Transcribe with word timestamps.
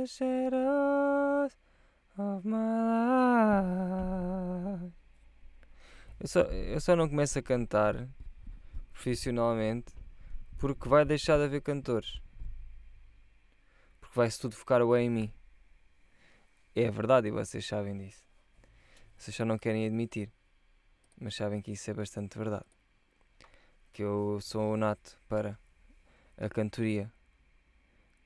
the 0.00 0.06
shadows 0.06 1.52
of 2.16 2.46
my 2.46 3.60
life. 4.80 4.92
Eu 6.18 6.28
só, 6.28 6.40
eu 6.40 6.80
só 6.80 6.96
não 6.96 7.08
começo 7.08 7.38
a 7.38 7.42
cantar 7.42 8.08
profissionalmente 8.92 9.92
porque 10.58 10.88
vai 10.88 11.04
deixar 11.04 11.36
de 11.38 11.44
haver 11.44 11.62
cantores. 11.62 12.20
Porque 14.00 14.14
vai-se 14.14 14.40
tudo 14.40 14.54
focar 14.54 14.86
bem 14.86 15.06
em 15.06 15.10
mim. 15.10 15.32
É 16.74 16.90
verdade 16.90 17.28
e 17.28 17.30
vocês 17.30 17.66
sabem 17.66 17.96
disso. 17.96 18.22
Vocês 19.16 19.36
só 19.36 19.44
não 19.44 19.58
querem 19.58 19.86
admitir. 19.86 20.30
Mas 21.20 21.34
sabem 21.34 21.60
que 21.60 21.72
isso 21.72 21.90
é 21.90 21.94
bastante 21.94 22.38
verdade. 22.38 22.64
Que 23.92 24.02
eu 24.02 24.38
sou 24.40 24.72
o 24.72 24.76
nato 24.76 25.18
para 25.28 25.58
a 26.36 26.48
cantoria. 26.48 27.10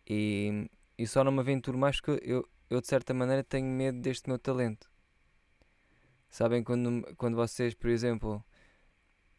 E, 0.07 0.69
e 0.97 1.07
só 1.07 1.25
não 1.25 1.33
me 1.33 1.41
aventuro 1.41 1.77
mais 1.77 2.01
porque 2.01 2.23
eu, 2.25 2.49
eu 2.71 2.81
de 2.81 2.87
certa 2.87 3.13
maneira 3.13 3.43
tenho 3.43 3.67
medo 3.67 4.01
deste 4.01 4.29
meu 4.29 4.39
talento. 4.39 4.91
Sabem 6.29 6.65
quando, 6.65 7.15
quando 7.17 7.37
vocês, 7.37 7.75
por 7.75 7.89
exemplo, 7.89 8.45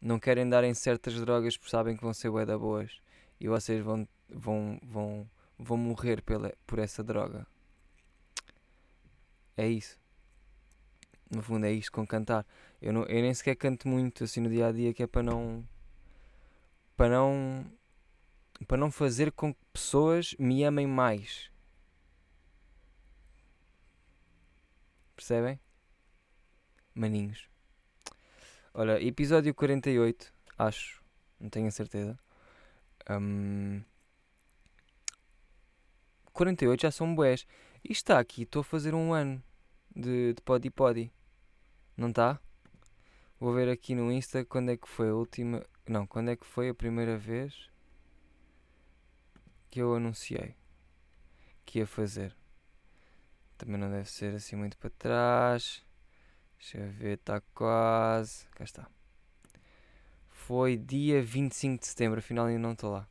não 0.00 0.18
querem 0.18 0.48
dar 0.48 0.64
em 0.64 0.74
certas 0.74 1.14
drogas 1.20 1.56
porque 1.56 1.70
sabem 1.70 1.96
que 1.96 2.02
vão 2.02 2.14
ser 2.14 2.30
da 2.46 2.58
boas 2.58 3.00
e 3.40 3.48
vocês 3.48 3.84
vão, 3.84 4.08
vão, 4.28 4.80
vão, 4.82 5.30
vão 5.58 5.76
morrer 5.76 6.22
pela, 6.22 6.52
por 6.66 6.78
essa 6.78 7.02
droga. 7.02 7.46
É 9.56 9.66
isso. 9.66 9.98
No 11.30 11.42
fundo 11.42 11.66
é 11.66 11.72
isto 11.72 11.90
com 11.90 12.06
cantar. 12.06 12.46
Eu, 12.80 12.92
não, 12.92 13.02
eu 13.04 13.20
nem 13.22 13.34
sequer 13.34 13.56
canto 13.56 13.88
muito 13.88 14.24
assim 14.24 14.40
no 14.40 14.48
dia 14.48 14.68
a 14.68 14.72
dia 14.72 14.94
que 14.94 15.02
é 15.02 15.06
para 15.06 15.22
não. 15.22 15.66
Para 16.96 17.08
não. 17.08 17.66
Para 18.64 18.78
não 18.78 18.90
fazer 18.90 19.32
com 19.32 19.52
que 19.52 19.60
pessoas 19.72 20.34
me 20.38 20.64
amem 20.64 20.86
mais. 20.86 21.50
Percebem? 25.14 25.60
Maninhos. 26.94 27.48
Olha, 28.72 29.02
episódio 29.02 29.54
48, 29.54 30.32
acho. 30.58 31.02
Não 31.38 31.50
tenho 31.50 31.68
a 31.68 31.70
certeza. 31.70 32.18
Um, 33.10 33.82
48 36.32 36.82
já 36.82 36.90
são 36.90 37.14
bués. 37.14 37.46
E 37.84 37.92
está 37.92 38.18
aqui, 38.18 38.42
estou 38.42 38.60
a 38.60 38.64
fazer 38.64 38.94
um 38.94 39.12
ano 39.12 39.42
de, 39.94 40.34
de 40.34 40.42
Podi 40.42 40.70
Podi. 40.70 41.12
Não 41.96 42.08
está? 42.08 42.40
Vou 43.38 43.54
ver 43.54 43.68
aqui 43.68 43.94
no 43.94 44.10
Insta 44.10 44.44
quando 44.44 44.70
é 44.70 44.76
que 44.76 44.88
foi 44.88 45.10
a 45.10 45.14
última. 45.14 45.62
Não, 45.86 46.06
quando 46.06 46.30
é 46.30 46.36
que 46.36 46.46
foi 46.46 46.68
a 46.68 46.74
primeira 46.74 47.16
vez 47.16 47.70
que 49.70 49.80
eu 49.80 49.94
anunciei 49.94 50.54
que 51.66 51.80
ia 51.80 51.86
fazer. 51.86 52.34
Também 53.58 53.76
não 53.76 53.90
deve 53.90 54.08
ser 54.08 54.34
assim 54.34 54.56
muito 54.56 54.78
para 54.78 54.90
trás. 54.90 55.84
Deixa 56.58 56.78
eu 56.78 56.90
ver, 56.90 57.18
está 57.18 57.40
quase. 57.54 58.46
Cá 58.54 58.64
está. 58.64 58.88
Foi 60.28 60.76
dia 60.76 61.20
25 61.20 61.80
de 61.80 61.86
setembro, 61.88 62.18
afinal 62.20 62.46
ainda 62.46 62.60
não 62.60 62.72
estou 62.72 62.92
lá. 62.92 63.08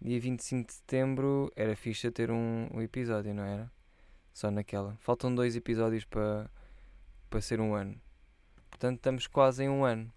Dia 0.00 0.20
25 0.20 0.66
de 0.66 0.72
setembro 0.74 1.52
era 1.54 1.74
fixe 1.76 2.10
ter 2.10 2.30
um, 2.30 2.68
um 2.72 2.82
episódio, 2.82 3.32
não 3.32 3.44
era? 3.44 3.70
Só 4.32 4.50
naquela. 4.50 4.96
Faltam 5.00 5.34
dois 5.34 5.56
episódios 5.56 6.04
para 6.04 6.50
para 7.28 7.40
ser 7.40 7.60
um 7.60 7.74
ano. 7.74 8.00
Portanto, 8.70 8.96
estamos 8.96 9.26
quase 9.26 9.64
em 9.64 9.68
um 9.68 9.84
ano. 9.84 10.12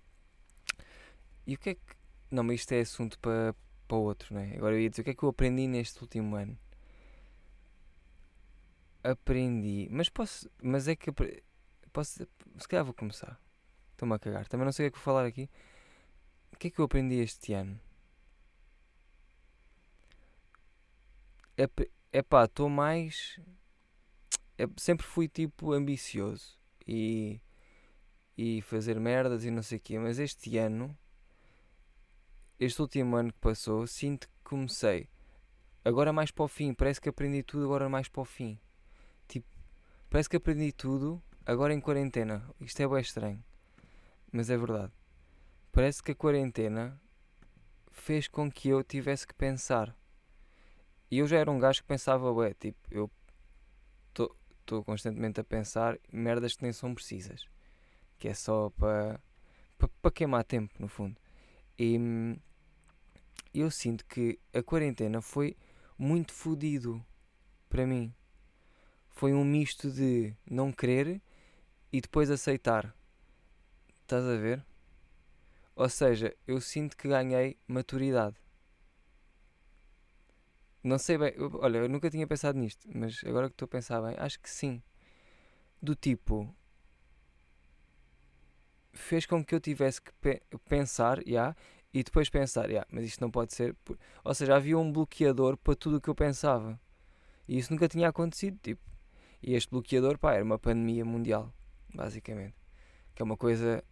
E 1.45 1.55
o 1.55 1.57
que 1.57 1.71
é 1.71 1.73
que. 1.75 1.81
Não, 2.29 2.43
mas 2.43 2.61
isto 2.61 2.71
é 2.71 2.79
assunto 2.79 3.19
para, 3.19 3.53
para 3.91 3.97
outro, 3.97 4.33
não 4.33 4.39
é? 4.39 4.55
Agora 4.55 4.75
eu 4.75 4.79
ia 4.79 4.89
dizer 4.89 5.01
o 5.01 5.03
que 5.03 5.11
é 5.11 5.13
que 5.13 5.23
eu 5.23 5.29
aprendi 5.29 5.67
neste 5.67 6.01
último 6.01 6.37
ano. 6.37 6.57
Aprendi. 9.03 9.89
Mas 9.91 10.07
posso. 10.07 10.49
Mas 10.63 10.87
é 10.87 10.95
que. 10.95 11.11
Posso. 11.91 12.25
Se 12.57 12.67
calhar 12.69 12.85
vou 12.85 12.93
começar. 12.93 13.37
Estou-me 13.91 14.15
a 14.15 14.19
cagar. 14.19 14.47
Também 14.47 14.63
não 14.63 14.71
sei 14.71 14.87
o 14.87 14.91
que 14.91 14.95
é 14.95 14.97
que 14.97 14.97
vou 14.97 15.03
falar 15.03 15.25
aqui. 15.25 15.49
O 16.53 16.57
que 16.57 16.67
é 16.67 16.71
que 16.71 16.79
eu 16.79 16.85
aprendi 16.85 17.15
este 17.15 17.51
ano? 17.51 17.77
É 22.13 22.21
pá, 22.21 22.45
estou 22.45 22.69
mais. 22.69 23.39
É, 24.57 24.65
sempre 24.77 25.05
fui 25.05 25.27
tipo 25.27 25.73
ambicioso 25.73 26.57
e, 26.87 27.41
e 28.37 28.61
fazer 28.61 28.99
merdas 28.99 29.43
e 29.43 29.51
não 29.51 29.63
sei 29.63 29.77
o 29.77 29.81
quê, 29.81 29.99
mas 29.99 30.19
este 30.19 30.57
ano, 30.57 30.97
este 32.63 32.79
último 32.79 33.15
ano 33.15 33.33
que 33.33 33.39
passou, 33.39 33.87
sinto 33.87 34.27
que 34.27 34.33
comecei 34.43 35.09
agora 35.83 36.13
mais 36.13 36.29
para 36.29 36.45
o 36.45 36.47
fim, 36.47 36.75
parece 36.75 37.01
que 37.01 37.09
aprendi 37.09 37.41
tudo 37.41 37.65
agora 37.65 37.89
mais 37.89 38.07
para 38.07 38.21
o 38.21 38.25
fim. 38.25 38.59
Tipo, 39.27 39.47
parece 40.11 40.29
que 40.29 40.37
aprendi 40.37 40.71
tudo 40.71 41.19
agora 41.43 41.73
em 41.73 41.81
quarentena. 41.81 42.47
Isto 42.59 42.83
é 42.83 42.87
bem 42.87 43.01
estranho, 43.01 43.43
mas 44.31 44.51
é 44.51 44.57
verdade. 44.57 44.93
Parece 45.71 46.03
que 46.03 46.11
a 46.11 46.15
quarentena 46.15 47.01
fez 47.91 48.27
com 48.27 48.51
que 48.51 48.69
eu 48.69 48.83
tivesse 48.83 49.25
que 49.25 49.33
pensar. 49.33 49.95
E 51.09 51.17
eu 51.17 51.27
já 51.27 51.39
era 51.39 51.49
um 51.49 51.57
gajo 51.57 51.81
que 51.81 51.87
pensava, 51.87 52.31
ué, 52.31 52.53
tipo, 52.53 52.77
eu 52.91 53.09
estou 54.09 54.83
constantemente 54.83 55.39
a 55.39 55.43
pensar 55.43 55.97
merdas 56.13 56.55
que 56.55 56.61
nem 56.61 56.71
são 56.71 56.93
precisas. 56.93 57.45
Que 58.19 58.27
é 58.27 58.35
só 58.35 58.69
para 58.69 59.19
pa, 59.79 59.89
pa 59.99 60.11
queimar 60.11 60.43
tempo, 60.43 60.75
no 60.77 60.87
fundo. 60.87 61.17
E 61.77 61.97
eu 63.53 63.69
sinto 63.69 64.05
que 64.05 64.39
a 64.53 64.61
quarentena 64.63 65.21
foi 65.21 65.55
muito 65.97 66.33
fodido 66.33 67.03
para 67.69 67.85
mim. 67.85 68.13
Foi 69.09 69.33
um 69.33 69.43
misto 69.43 69.91
de 69.91 70.33
não 70.49 70.71
querer 70.71 71.21
e 71.91 72.01
depois 72.01 72.31
aceitar. 72.31 72.95
Estás 74.01 74.23
a 74.25 74.35
ver? 74.37 74.65
Ou 75.75 75.89
seja, 75.89 76.35
eu 76.47 76.59
sinto 76.61 76.95
que 76.97 77.07
ganhei 77.07 77.57
maturidade. 77.67 78.35
Não 80.83 80.97
sei 80.97 81.17
bem, 81.17 81.33
olha, 81.37 81.77
eu 81.79 81.89
nunca 81.89 82.09
tinha 82.09 82.25
pensado 82.25 82.57
nisto, 82.57 82.87
mas 82.93 83.21
agora 83.23 83.47
que 83.47 83.53
estou 83.53 83.65
a 83.67 83.69
pensar 83.69 84.01
bem, 84.01 84.15
acho 84.17 84.39
que 84.39 84.49
sim. 84.49 84.81
Do 85.81 85.95
tipo, 85.95 86.53
fez 88.93 89.25
com 89.25 89.43
que 89.43 89.53
eu 89.53 89.59
tivesse 89.59 90.01
que 90.01 90.11
pe 90.13 90.41
pensar, 90.67 91.21
já, 91.25 91.55
e 91.93 92.03
depois 92.03 92.29
pensar, 92.29 92.69
yeah, 92.69 92.87
mas 92.91 93.05
isto 93.05 93.21
não 93.21 93.29
pode 93.29 93.53
ser. 93.53 93.75
Ou 94.23 94.33
seja, 94.33 94.55
havia 94.55 94.77
um 94.77 94.91
bloqueador 94.91 95.57
para 95.57 95.75
tudo 95.75 95.97
o 95.97 96.01
que 96.01 96.09
eu 96.09 96.15
pensava. 96.15 96.79
E 97.47 97.57
isso 97.57 97.71
nunca 97.73 97.87
tinha 97.87 98.07
acontecido, 98.07 98.57
tipo. 98.61 98.81
E 99.43 99.55
este 99.55 99.69
bloqueador, 99.69 100.17
pá, 100.17 100.33
era 100.33 100.43
uma 100.43 100.59
pandemia 100.59 101.03
mundial, 101.03 101.53
basicamente. 101.93 102.55
Que 103.13 103.21
é 103.21 103.25
uma 103.25 103.35
coisa 103.35 103.83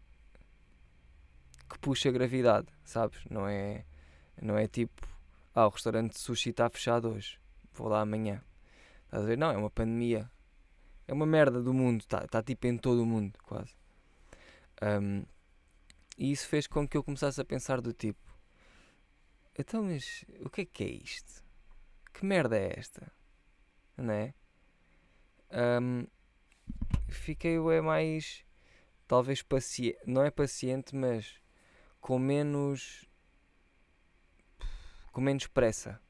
que 1.70 1.78
puxa 1.80 2.10
a 2.10 2.12
gravidade, 2.12 2.68
sabes? 2.84 3.24
Não 3.30 3.48
é, 3.48 3.86
não 4.42 4.58
é 4.58 4.68
tipo 4.68 5.08
ah, 5.54 5.68
o 5.68 5.70
restaurante 5.70 6.14
de 6.14 6.20
sushi 6.20 6.52
está 6.52 6.70
fechado 6.70 7.10
hoje, 7.10 7.40
vou 7.74 7.90
lá 7.90 8.02
amanhã. 8.02 8.42
Estás 9.06 9.24
a 9.24 9.26
ver? 9.26 9.38
Não, 9.38 9.52
é 9.52 9.58
uma 9.58 9.70
pandemia. 9.70 10.32
É 11.08 11.14
uma 11.14 11.26
merda 11.26 11.62
do 11.62 11.74
mundo, 11.74 12.02
está 12.02 12.26
tá 12.28 12.42
tipo 12.42 12.68
em 12.68 12.78
todo 12.78 13.02
o 13.02 13.06
mundo, 13.06 13.38
quase. 13.44 13.76
Um, 14.82 15.24
e 16.20 16.34
isso 16.34 16.48
fez 16.48 16.68
com 16.68 16.86
que 16.86 16.98
eu 16.98 17.04
começasse 17.04 17.40
a 17.40 17.46
pensar 17.46 17.80
do 17.80 17.94
tipo: 17.94 18.38
então, 19.58 19.84
mas 19.84 20.26
o 20.42 20.50
que 20.50 20.62
é 20.62 20.66
que 20.66 20.84
é 20.84 20.88
isto? 20.88 21.42
Que 22.14 22.26
merda 22.26 22.58
é 22.58 22.78
esta? 22.78 23.10
Não 23.96 24.14
é? 24.14 24.34
Um, 25.82 26.06
fiquei 27.08 27.56
é 27.56 27.82
mais, 27.82 28.46
talvez 29.08 29.42
paciente, 29.42 29.98
não 30.06 30.22
é 30.24 30.30
paciente, 30.30 30.94
mas 30.94 31.42
com 32.02 32.20
menos 32.20 33.08
com 35.14 35.22
menos 35.22 35.48
pressa. 35.48 36.02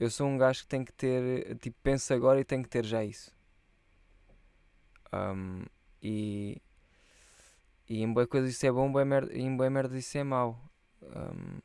Eu 0.00 0.10
sou 0.10 0.26
um 0.26 0.38
gajo 0.38 0.62
que 0.62 0.68
tem 0.68 0.84
que 0.84 0.92
ter, 0.92 1.56
tipo, 1.58 1.78
pensa 1.82 2.14
agora 2.14 2.40
e 2.40 2.44
tem 2.44 2.62
que 2.62 2.68
ter 2.68 2.84
já 2.84 3.04
isso. 3.04 3.34
Um, 5.12 5.64
e, 6.02 6.60
e 7.88 8.02
em 8.02 8.12
boa 8.12 8.26
coisa 8.26 8.48
isso 8.48 8.64
é 8.66 8.72
bom, 8.72 8.88
merda, 9.04 9.32
em 9.36 9.56
boa 9.56 9.68
merda 9.70 9.96
isso 9.96 10.16
é 10.16 10.24
mau. 10.24 10.58
Um, 11.02 11.60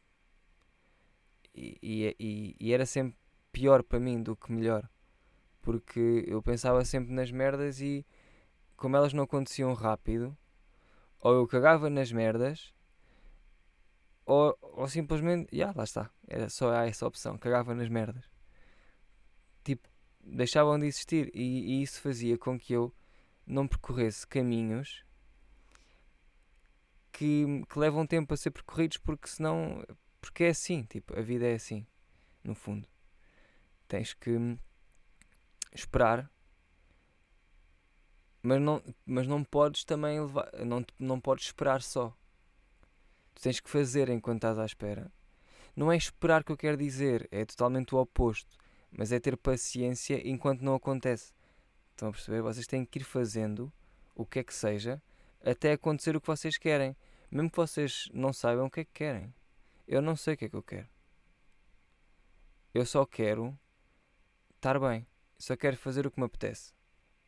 e, 1.55 1.77
e, 1.81 2.15
e, 2.19 2.55
e 2.59 2.73
era 2.73 2.85
sempre 2.85 3.17
pior 3.51 3.83
para 3.83 3.99
mim 3.99 4.21
do 4.21 4.35
que 4.35 4.51
melhor. 4.51 4.89
Porque 5.61 6.25
eu 6.27 6.41
pensava 6.41 6.83
sempre 6.85 7.13
nas 7.13 7.31
merdas 7.31 7.81
e 7.81 8.05
como 8.75 8.95
elas 8.95 9.13
não 9.13 9.23
aconteciam 9.23 9.73
rápido, 9.73 10.37
ou 11.19 11.33
eu 11.35 11.47
cagava 11.47 11.89
nas 11.89 12.11
merdas 12.11 12.73
ou, 14.29 14.55
ou 14.61 14.87
simplesmente, 14.87 15.49
já, 15.51 15.57
yeah, 15.57 15.73
lá 15.75 15.83
está. 15.83 16.11
Era 16.27 16.49
só 16.49 16.71
essa 16.83 17.07
opção, 17.07 17.35
cagava 17.35 17.73
nas 17.73 17.89
merdas. 17.89 18.29
Tipo, 19.63 19.89
deixavam 20.23 20.77
de 20.77 20.85
existir 20.85 21.31
e, 21.33 21.79
e 21.79 21.81
isso 21.81 21.99
fazia 21.99 22.37
com 22.37 22.57
que 22.59 22.71
eu 22.73 22.93
não 23.45 23.67
percorresse 23.67 24.27
caminhos 24.27 25.03
que, 27.19 27.65
que 27.67 27.77
levam 27.77 28.07
tempo 28.07 28.33
a 28.33 28.37
ser 28.37 28.49
percorridos 28.49 28.95
porque 28.95 29.27
senão 29.27 29.83
porque 30.21 30.45
é 30.45 30.49
assim, 30.49 30.83
tipo, 30.83 31.17
a 31.17 31.21
vida 31.21 31.45
é 31.45 31.55
assim, 31.55 31.85
no 32.41 32.55
fundo. 32.55 32.87
Tens 33.89 34.13
que 34.13 34.57
esperar, 35.73 36.31
mas 38.41 38.61
não, 38.61 38.81
mas 39.05 39.27
não 39.27 39.43
podes 39.43 39.83
também 39.83 40.21
levar, 40.21 40.49
não, 40.65 40.85
não 40.97 41.19
podes 41.19 41.47
esperar 41.47 41.81
só. 41.81 42.15
Tu 43.35 43.41
tens 43.41 43.59
que 43.59 43.69
fazer 43.69 44.07
enquanto 44.09 44.37
estás 44.37 44.57
à 44.57 44.65
espera. 44.65 45.11
Não 45.75 45.91
é 45.91 45.97
esperar 45.97 46.41
que 46.41 46.53
eu 46.53 46.57
quero 46.57 46.77
dizer, 46.77 47.27
é 47.31 47.43
totalmente 47.43 47.93
o 47.95 47.97
oposto, 47.97 48.57
mas 48.91 49.11
é 49.11 49.19
ter 49.19 49.35
paciência 49.35 50.25
enquanto 50.25 50.61
não 50.61 50.75
acontece. 50.75 51.33
Estão 51.91 52.09
a 52.09 52.11
perceber? 52.13 52.41
Vocês 52.41 52.65
têm 52.65 52.85
que 52.85 52.99
ir 52.99 53.03
fazendo 53.03 53.71
o 54.15 54.25
que 54.25 54.39
é 54.39 54.43
que 54.43 54.53
seja 54.53 55.01
até 55.43 55.73
acontecer 55.73 56.15
o 56.15 56.21
que 56.21 56.27
vocês 56.27 56.57
querem, 56.57 56.95
mesmo 57.31 57.49
que 57.49 57.57
vocês 57.57 58.09
não 58.13 58.33
saibam 58.33 58.65
o 58.65 58.71
que 58.71 58.81
é 58.81 58.85
que 58.85 58.93
querem. 58.93 59.33
Eu 59.87 60.01
não 60.01 60.15
sei 60.15 60.33
o 60.33 60.37
que 60.37 60.45
é 60.45 60.49
que 60.49 60.55
eu 60.55 60.63
quero. 60.63 60.87
Eu 62.73 62.85
só 62.85 63.05
quero 63.05 63.57
estar 64.55 64.79
bem. 64.79 65.07
Só 65.37 65.55
quero 65.55 65.77
fazer 65.77 66.05
o 66.05 66.11
que 66.11 66.19
me 66.19 66.25
apetece. 66.25 66.73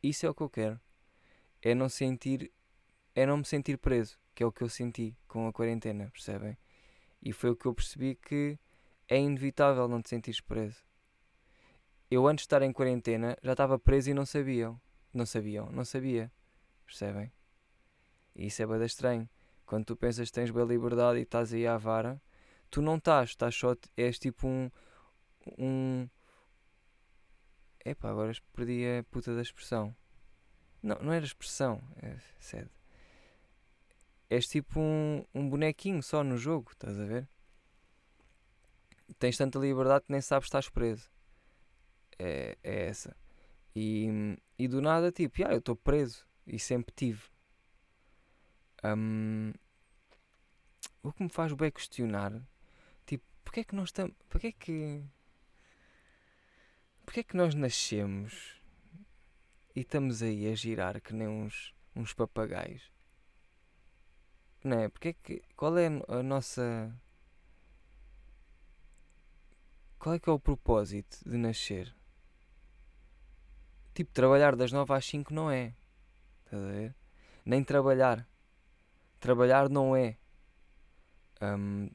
Isso 0.02 0.26
é 0.26 0.30
o 0.30 0.34
que 0.34 0.42
eu 0.42 0.50
quero. 0.50 0.80
É 1.60 1.74
não 1.74 1.88
sentir. 1.88 2.52
É 3.14 3.26
não 3.26 3.38
me 3.38 3.44
sentir 3.44 3.76
preso, 3.78 4.18
que 4.34 4.42
é 4.42 4.46
o 4.46 4.52
que 4.52 4.62
eu 4.62 4.68
senti 4.68 5.16
com 5.28 5.46
a 5.46 5.52
quarentena, 5.52 6.10
percebem? 6.10 6.56
E 7.20 7.32
foi 7.32 7.50
o 7.50 7.56
que 7.56 7.66
eu 7.66 7.74
percebi 7.74 8.14
que 8.14 8.58
é 9.06 9.18
inevitável 9.18 9.86
não 9.86 10.00
te 10.00 10.08
sentires 10.08 10.40
preso. 10.40 10.82
Eu 12.10 12.26
antes 12.26 12.42
de 12.42 12.46
estar 12.46 12.62
em 12.62 12.72
quarentena 12.72 13.36
já 13.42 13.52
estava 13.52 13.78
preso 13.78 14.10
e 14.10 14.14
não 14.14 14.24
sabiam. 14.24 14.80
Não 15.12 15.26
sabiam, 15.26 15.70
não 15.70 15.84
sabia. 15.84 16.32
Percebem? 16.86 17.30
E 18.34 18.46
isso 18.46 18.62
é 18.62 18.66
bem 18.66 18.82
estranho. 18.84 19.28
Quando 19.72 19.86
tu 19.86 19.96
pensas 19.96 20.28
que 20.28 20.34
tens 20.34 20.50
bem 20.50 20.66
liberdade 20.66 21.18
e 21.18 21.22
estás 21.22 21.50
aí 21.54 21.66
à 21.66 21.78
vara, 21.78 22.20
tu 22.70 22.82
não 22.82 22.96
estás, 22.96 23.30
estás 23.30 23.54
só, 23.54 23.74
és 23.96 24.18
tipo 24.18 24.46
um. 24.46 24.70
um 25.56 26.06
Epá, 27.82 28.10
agora 28.10 28.30
perdi 28.52 28.84
a 28.84 29.02
puta 29.04 29.34
da 29.34 29.40
expressão. 29.40 29.96
Não, 30.82 30.96
não 30.96 31.10
era 31.10 31.24
expressão, 31.24 31.80
é 32.02 32.18
sede. 32.38 32.68
És 34.28 34.46
tipo 34.46 34.78
um, 34.78 35.24
um 35.34 35.48
bonequinho 35.48 36.02
só 36.02 36.22
no 36.22 36.36
jogo, 36.36 36.72
estás 36.72 37.00
a 37.00 37.06
ver? 37.06 37.26
Tens 39.18 39.38
tanta 39.38 39.58
liberdade 39.58 40.04
que 40.04 40.12
nem 40.12 40.20
sabes 40.20 40.44
que 40.44 40.48
estás 40.48 40.68
preso. 40.68 41.10
É, 42.18 42.58
é 42.62 42.88
essa. 42.88 43.16
E, 43.74 44.36
e 44.58 44.68
do 44.68 44.82
nada, 44.82 45.10
tipo, 45.10 45.42
ah, 45.46 45.52
eu 45.52 45.60
estou 45.60 45.74
preso. 45.74 46.26
E 46.46 46.58
sempre 46.58 46.92
tive. 46.94 47.31
Um, 48.84 49.52
o 51.02 51.12
que 51.12 51.22
me 51.22 51.28
faz 51.28 51.52
bem 51.52 51.70
questionar, 51.70 52.32
tipo, 53.06 53.24
porque 53.44 53.60
é 53.60 53.64
que 53.64 53.74
nós 53.74 53.88
estamos. 53.88 54.14
Porque 54.28 54.48
é 54.48 54.52
que. 54.52 55.04
Porque 57.04 57.20
é 57.20 57.22
que 57.22 57.36
nós 57.36 57.54
nascemos 57.54 58.60
e 59.74 59.80
estamos 59.80 60.22
aí 60.22 60.48
a 60.48 60.54
girar 60.54 61.00
que 61.00 61.12
nem 61.12 61.28
uns, 61.28 61.74
uns 61.94 62.12
papagaios? 62.12 62.90
Não 64.64 64.78
é? 64.78 64.88
Porque 64.88 65.08
é 65.08 65.12
que. 65.12 65.42
Qual 65.56 65.76
é 65.78 65.86
a 65.86 66.22
nossa. 66.22 66.94
Qual 69.98 70.14
é 70.14 70.18
que 70.18 70.28
é 70.28 70.32
o 70.32 70.38
propósito 70.38 71.18
de 71.24 71.36
nascer? 71.36 71.94
Tipo, 73.94 74.12
trabalhar 74.12 74.56
das 74.56 74.72
9 74.72 74.92
às 74.94 75.04
5 75.04 75.32
não 75.32 75.50
é. 75.50 75.74
Estás 76.44 76.62
a 76.62 76.66
ver? 76.66 76.94
Nem 77.44 77.62
trabalhar. 77.62 78.26
Trabalhar 79.22 79.68
não 79.68 79.94
é. 79.94 80.16
Um, 81.40 81.88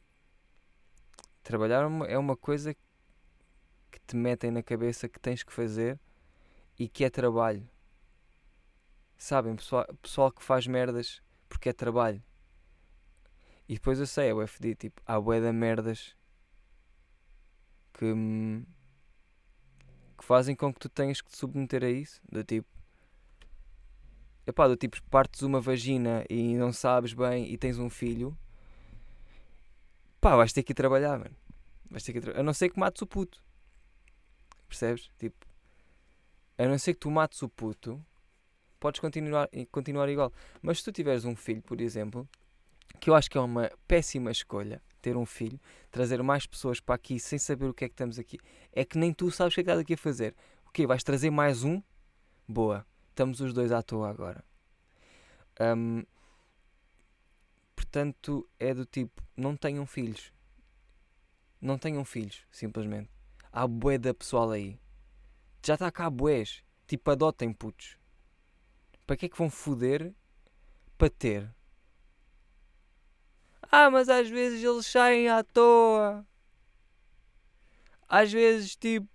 trabalhar 1.43 1.83
é 2.07 2.17
uma 2.17 2.37
coisa 2.37 2.73
que 2.73 3.99
te 4.07 4.15
metem 4.15 4.49
na 4.49 4.63
cabeça 4.63 5.09
que 5.09 5.19
tens 5.19 5.43
que 5.43 5.51
fazer 5.51 5.99
e 6.79 6.87
que 6.87 7.03
é 7.03 7.09
trabalho. 7.09 7.69
Sabem, 9.17 9.57
pessoal, 9.57 9.85
pessoal 10.01 10.31
que 10.31 10.41
faz 10.41 10.67
merdas 10.67 11.21
porque 11.49 11.67
é 11.67 11.73
trabalho. 11.73 12.23
E 13.67 13.73
depois 13.73 13.99
eu 13.99 14.07
sei, 14.07 14.29
é 14.29 14.33
o 14.33 14.41
FD, 14.41 14.75
tipo, 14.75 15.01
há 15.05 15.19
bué 15.19 15.41
de 15.41 15.51
merdas 15.51 16.15
que, 17.93 18.05
que 20.17 20.23
fazem 20.23 20.55
com 20.55 20.73
que 20.73 20.79
tu 20.79 20.87
tenhas 20.87 21.19
que 21.19 21.29
te 21.29 21.35
submeter 21.35 21.83
a 21.83 21.89
isso. 21.89 22.21
Do 22.31 22.41
tipo, 22.41 22.69
epá, 24.47 24.67
do 24.67 24.77
tipo, 24.77 24.97
partes 25.09 25.41
uma 25.41 25.59
vagina 25.59 26.23
e 26.29 26.55
não 26.55 26.71
sabes 26.71 27.13
bem 27.13 27.51
e 27.51 27.57
tens 27.57 27.77
um 27.77 27.89
filho, 27.89 28.35
pá, 30.21 30.35
vais 30.37 30.53
ter 30.53 30.63
que 30.63 30.71
ir 30.71 30.75
trabalhar, 30.75 31.19
mano. 31.19 31.35
Vais 31.89 32.03
ter 32.03 32.13
que 32.13 32.21
tra... 32.21 32.39
A 32.39 32.43
não 32.43 32.53
ser 32.53 32.69
que 32.69 32.79
mates 32.79 33.01
o 33.01 33.07
puto. 33.07 33.43
Percebes? 34.67 35.09
Tipo, 35.19 35.45
a 36.57 36.65
não 36.65 36.79
ser 36.79 36.93
que 36.93 36.99
tu 36.99 37.11
mates 37.11 37.41
o 37.41 37.49
puto, 37.49 38.03
podes 38.79 38.99
continuar, 38.99 39.49
continuar 39.71 40.09
igual. 40.09 40.31
Mas 40.61 40.79
se 40.79 40.85
tu 40.85 40.91
tiveres 40.91 41.25
um 41.25 41.35
filho, 41.35 41.61
por 41.61 41.79
exemplo, 41.79 42.27
que 42.99 43.09
eu 43.09 43.15
acho 43.15 43.29
que 43.29 43.37
é 43.37 43.41
uma 43.41 43.69
péssima 43.87 44.31
escolha 44.31 44.81
ter 45.01 45.15
um 45.15 45.25
filho, 45.25 45.59
trazer 45.91 46.21
mais 46.23 46.45
pessoas 46.45 46.79
para 46.79 46.95
aqui 46.95 47.19
sem 47.19 47.37
saber 47.37 47.67
o 47.67 47.73
que 47.73 47.85
é 47.85 47.87
que 47.87 47.93
estamos 47.93 48.17
aqui, 48.17 48.39
é 48.73 48.83
que 48.83 48.97
nem 48.97 49.13
tu 49.13 49.29
sabes 49.29 49.53
o 49.53 49.55
que 49.55 49.61
é 49.61 49.63
que 49.63 49.69
estás 49.69 49.79
aqui 49.81 49.93
a 49.93 49.97
fazer. 49.97 50.35
O 50.65 50.71
quê? 50.71 50.87
Vais 50.87 51.03
trazer 51.03 51.29
mais 51.29 51.63
um? 51.63 51.81
Boa. 52.47 52.85
Estamos 53.17 53.41
os 53.41 53.51
dois 53.51 53.71
à 53.71 53.81
toa 53.81 54.11
agora. 54.11 54.45
Um, 55.59 56.05
portanto, 57.75 58.47
é 58.59 58.75
do 58.75 58.85
tipo, 58.85 59.23
não 59.35 59.57
tenham 59.57 59.87
filhos. 59.87 60.31
Não 61.59 61.79
tenham 61.79 62.05
filhos, 62.05 62.45
simplesmente. 62.51 63.09
Há 63.51 63.65
bué 63.65 63.97
da 63.97 64.13
pessoal 64.13 64.51
aí. 64.51 64.79
Já 65.65 65.73
está 65.73 65.91
cá 65.91 66.11
bués. 66.11 66.63
Tipo, 66.85 67.09
adotem 67.09 67.51
putos. 67.51 67.97
Para 69.07 69.17
que 69.17 69.25
é 69.25 69.29
que 69.29 69.37
vão 69.39 69.49
foder 69.49 70.13
para 70.95 71.09
ter? 71.09 71.51
Ah, 73.63 73.89
mas 73.89 74.09
às 74.09 74.29
vezes 74.29 74.63
eles 74.63 74.85
saem 74.85 75.27
à 75.27 75.43
toa. 75.43 76.23
Às 78.07 78.31
vezes, 78.31 78.75
tipo, 78.75 79.09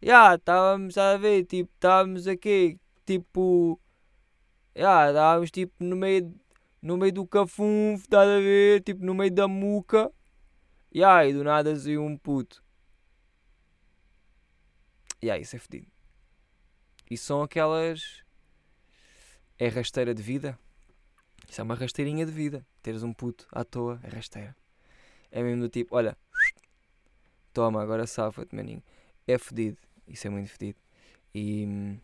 já 0.00 0.36
estávamos 0.36 0.96
a 0.96 1.16
ver, 1.16 1.44
tipo, 1.46 1.68
estávamos 1.74 2.28
aqui, 2.28 2.78
tipo, 3.10 3.80
já 4.74 5.08
estávamos 5.08 5.50
tipo 5.50 5.82
no 5.82 5.96
meio, 5.96 6.32
no 6.80 6.96
meio 6.96 7.12
do 7.12 7.26
cafunfo, 7.26 8.04
estás 8.04 8.28
a 8.28 8.38
ver, 8.38 8.82
tipo, 8.82 9.04
no 9.04 9.14
meio 9.14 9.32
da 9.32 9.48
muca. 9.48 10.12
Já, 10.92 11.26
e 11.26 11.32
do 11.32 11.42
nada 11.42 11.74
saiu 11.74 12.04
um 12.04 12.16
puto. 12.16 12.62
Já, 15.22 15.36
isso 15.38 15.56
é 15.56 15.58
fedido. 15.58 15.88
E 17.10 17.16
são 17.16 17.42
aquelas. 17.42 18.22
É 19.58 19.68
rasteira 19.68 20.14
de 20.14 20.22
vida. 20.22 20.58
Isso 21.48 21.60
é 21.60 21.64
uma 21.64 21.74
rasteirinha 21.74 22.24
de 22.24 22.32
vida. 22.32 22.64
Teres 22.82 23.02
um 23.02 23.12
puto 23.12 23.46
à 23.52 23.64
toa 23.64 24.00
é 24.04 24.08
rasteira. 24.08 24.56
É 25.32 25.42
mesmo 25.42 25.62
do 25.62 25.68
tipo, 25.68 25.96
olha, 25.96 26.16
toma, 27.52 27.82
agora 27.82 28.06
safa-te, 28.06 28.54
maninho. 28.54 28.82
É 29.26 29.36
fedido. 29.36 29.78
Isso 30.06 30.26
é 30.28 30.30
muito 30.30 30.48
fedido. 30.50 30.78
E. 31.34 31.98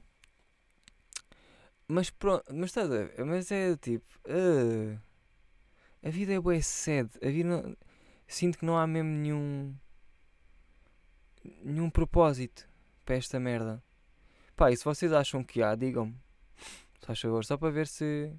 Mas 1.89 2.11
pronto, 2.11 2.45
mas 2.53 2.71
estás 2.71 2.91
a 2.91 3.05
ver? 3.05 3.25
Mas 3.25 3.51
é 3.51 3.77
tipo. 3.77 4.07
Uh, 4.27 4.99
a 6.03 6.11
vida 6.11 6.33
é 6.33 6.41
boa 6.41 6.61
sede. 6.61 7.11
A 7.23 7.29
vida 7.29 7.49
não, 7.49 7.77
Sinto 8.27 8.59
que 8.59 8.67
não 8.67 8.77
há 8.77 8.87
mesmo 8.87 9.11
nenhum. 9.11 9.75
Nenhum 11.63 11.89
propósito 11.89 12.69
para 13.05 13.15
esta 13.15 13.39
merda. 13.39 13.83
Pá, 14.57 14.71
e 14.71 14.77
se 14.77 14.85
vocês 14.85 15.13
acham 15.13 15.45
que 15.45 15.63
há, 15.63 15.75
digam-me. 15.75 16.17
Só, 17.15 17.43
só 17.43 17.57
para 17.57 17.71
ver 17.71 17.87
se 17.87 18.33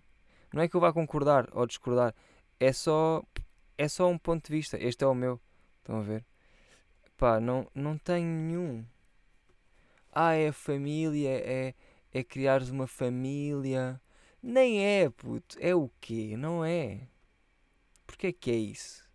não 0.52 0.62
é 0.62 0.68
que 0.68 0.76
eu 0.76 0.82
vá 0.82 0.92
concordar 0.92 1.48
ou 1.54 1.66
discordar, 1.66 2.14
é 2.60 2.74
só 2.74 3.24
é 3.78 3.88
só 3.88 4.10
um 4.10 4.18
ponto 4.18 4.48
de 4.48 4.52
vista. 4.52 4.78
Este 4.78 5.04
é 5.04 5.08
o 5.08 5.16
meu. 5.16 5.40
Estão 5.80 6.00
a 6.00 6.02
ver? 6.02 6.26
Pá, 7.18 7.40
não, 7.40 7.70
não 7.74 7.98
tenho 7.98 8.28
nenhum. 8.28 8.86
Ah, 10.12 10.34
é 10.34 10.50
a 10.50 10.54
família, 10.54 11.30
é, 11.30 11.74
é 12.20 12.24
criares 12.24 12.70
uma 12.70 12.88
família. 12.88 14.02
Nem 14.42 14.84
é, 14.86 15.10
puto. 15.10 15.58
É 15.60 15.76
o 15.76 15.90
quê? 16.00 16.36
Não 16.38 16.64
é. 16.64 17.08
Porquê 18.06 18.32
que 18.32 18.52
é 18.52 18.56
isso? 18.56 19.08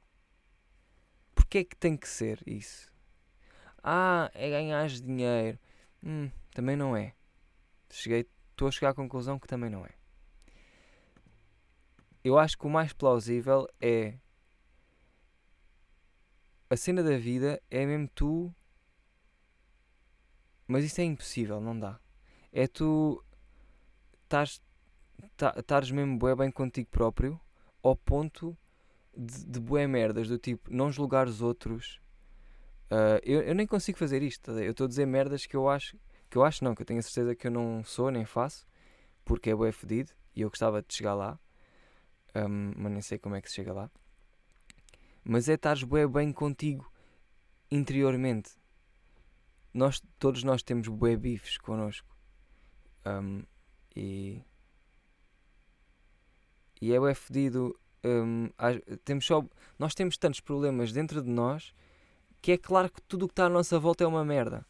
Porquê 1.35 1.59
é 1.59 1.64
que 1.64 1.76
tem 1.76 1.97
que 1.97 2.09
ser 2.09 2.42
isso? 2.47 2.92
Ah, 3.82 4.30
é 4.35 4.50
ganhar 4.50 4.88
dinheiro. 4.88 5.59
Hum, 6.04 6.30
também 6.52 6.76
não 6.76 6.97
é. 6.97 7.14
Cheguei, 7.90 8.26
estou 8.50 8.68
a 8.68 8.71
chegar 8.71 8.90
à 8.90 8.94
conclusão 8.94 9.38
que 9.38 9.47
também 9.47 9.71
não 9.71 9.85
é 9.85 10.02
eu 12.25 12.38
acho 12.38 12.56
que 12.56 12.66
o 12.66 12.71
mais 12.71 12.92
plausível 12.92 13.68
é 13.80 14.14
a 16.71 16.76
cena 16.76 17.02
da 17.02 17.18
vida 17.18 17.61
é 17.71 17.85
mesmo 17.85 18.09
tu. 18.14 18.54
Mas 20.66 20.85
isso 20.85 21.00
é 21.00 21.04
impossível, 21.04 21.61
não 21.61 21.78
dá. 21.78 22.00
É 22.52 22.66
tu 22.66 23.23
estares 25.56 25.90
mesmo 25.90 26.18
bué 26.18 26.35
bem 26.35 26.50
contigo 26.50 26.88
próprio 26.90 27.40
ao 27.82 27.97
ponto 27.97 28.56
de, 29.16 29.44
de 29.44 29.61
bué 29.61 29.87
merdas, 29.87 30.28
do 30.28 30.38
tipo 30.38 30.73
não 30.73 30.90
julgar 30.90 31.26
os 31.26 31.42
outros. 31.42 32.00
Uh, 32.90 33.18
eu, 33.23 33.40
eu 33.42 33.54
nem 33.54 33.66
consigo 33.66 33.99
fazer 33.99 34.23
isto, 34.23 34.52
tá 34.52 34.62
eu 34.62 34.73
estou 34.73 34.85
a 34.85 34.88
dizer 34.88 35.06
merdas 35.06 35.47
que 35.47 35.56
eu 35.56 35.68
acho 35.68 35.97
que 36.28 36.38
eu 36.38 36.44
acho 36.44 36.64
não, 36.64 36.75
que 36.75 36.80
eu 36.80 36.87
tenho 36.87 36.99
a 36.99 37.02
certeza 37.02 37.35
que 37.35 37.47
eu 37.47 37.50
não 37.50 37.85
sou 37.85 38.11
nem 38.11 38.25
faço, 38.25 38.66
porque 39.23 39.50
é 39.50 39.54
bué 39.54 39.71
fedido 39.71 40.12
e 40.35 40.40
eu 40.40 40.49
gostava 40.49 40.82
de 40.82 40.94
chegar 40.94 41.12
lá, 41.14 41.38
um, 42.35 42.73
mas 42.75 42.92
nem 42.92 43.02
sei 43.02 43.18
como 43.18 43.35
é 43.35 43.42
que 43.42 43.50
se 43.50 43.56
chega 43.56 43.71
lá. 43.71 43.90
Mas 45.23 45.49
é 45.50 45.54
estar 45.54 45.76
bué 45.85 46.06
bem 46.06 46.32
contigo 46.32 46.90
interiormente. 47.71 48.52
Nós, 49.75 50.02
todos 50.18 50.42
nós 50.42 50.62
temos 50.62 50.88
bué 50.88 51.16
bifes 51.16 51.59
connosco. 51.59 52.12
Um, 53.06 53.42
e, 53.94 54.42
e 56.80 56.92
é 56.92 56.99
bué 56.99 57.14
fedido. 57.14 57.78
Um, 58.04 58.50
temos 59.04 59.25
só, 59.25 59.44
nós 59.78 59.94
temos 59.94 60.16
tantos 60.16 60.40
problemas 60.40 60.92
dentro 60.92 61.23
de 61.23 61.30
nós 61.30 61.73
que 62.40 62.52
é 62.52 62.59
claro 62.59 62.90
que 62.90 63.00
tudo 63.02 63.25
o 63.25 63.28
que 63.28 63.32
está 63.32 63.47
à 63.47 63.49
nossa 63.49 63.78
volta 63.78 64.02
é 64.02 64.06
uma 64.06 64.25
merda. 64.25 64.66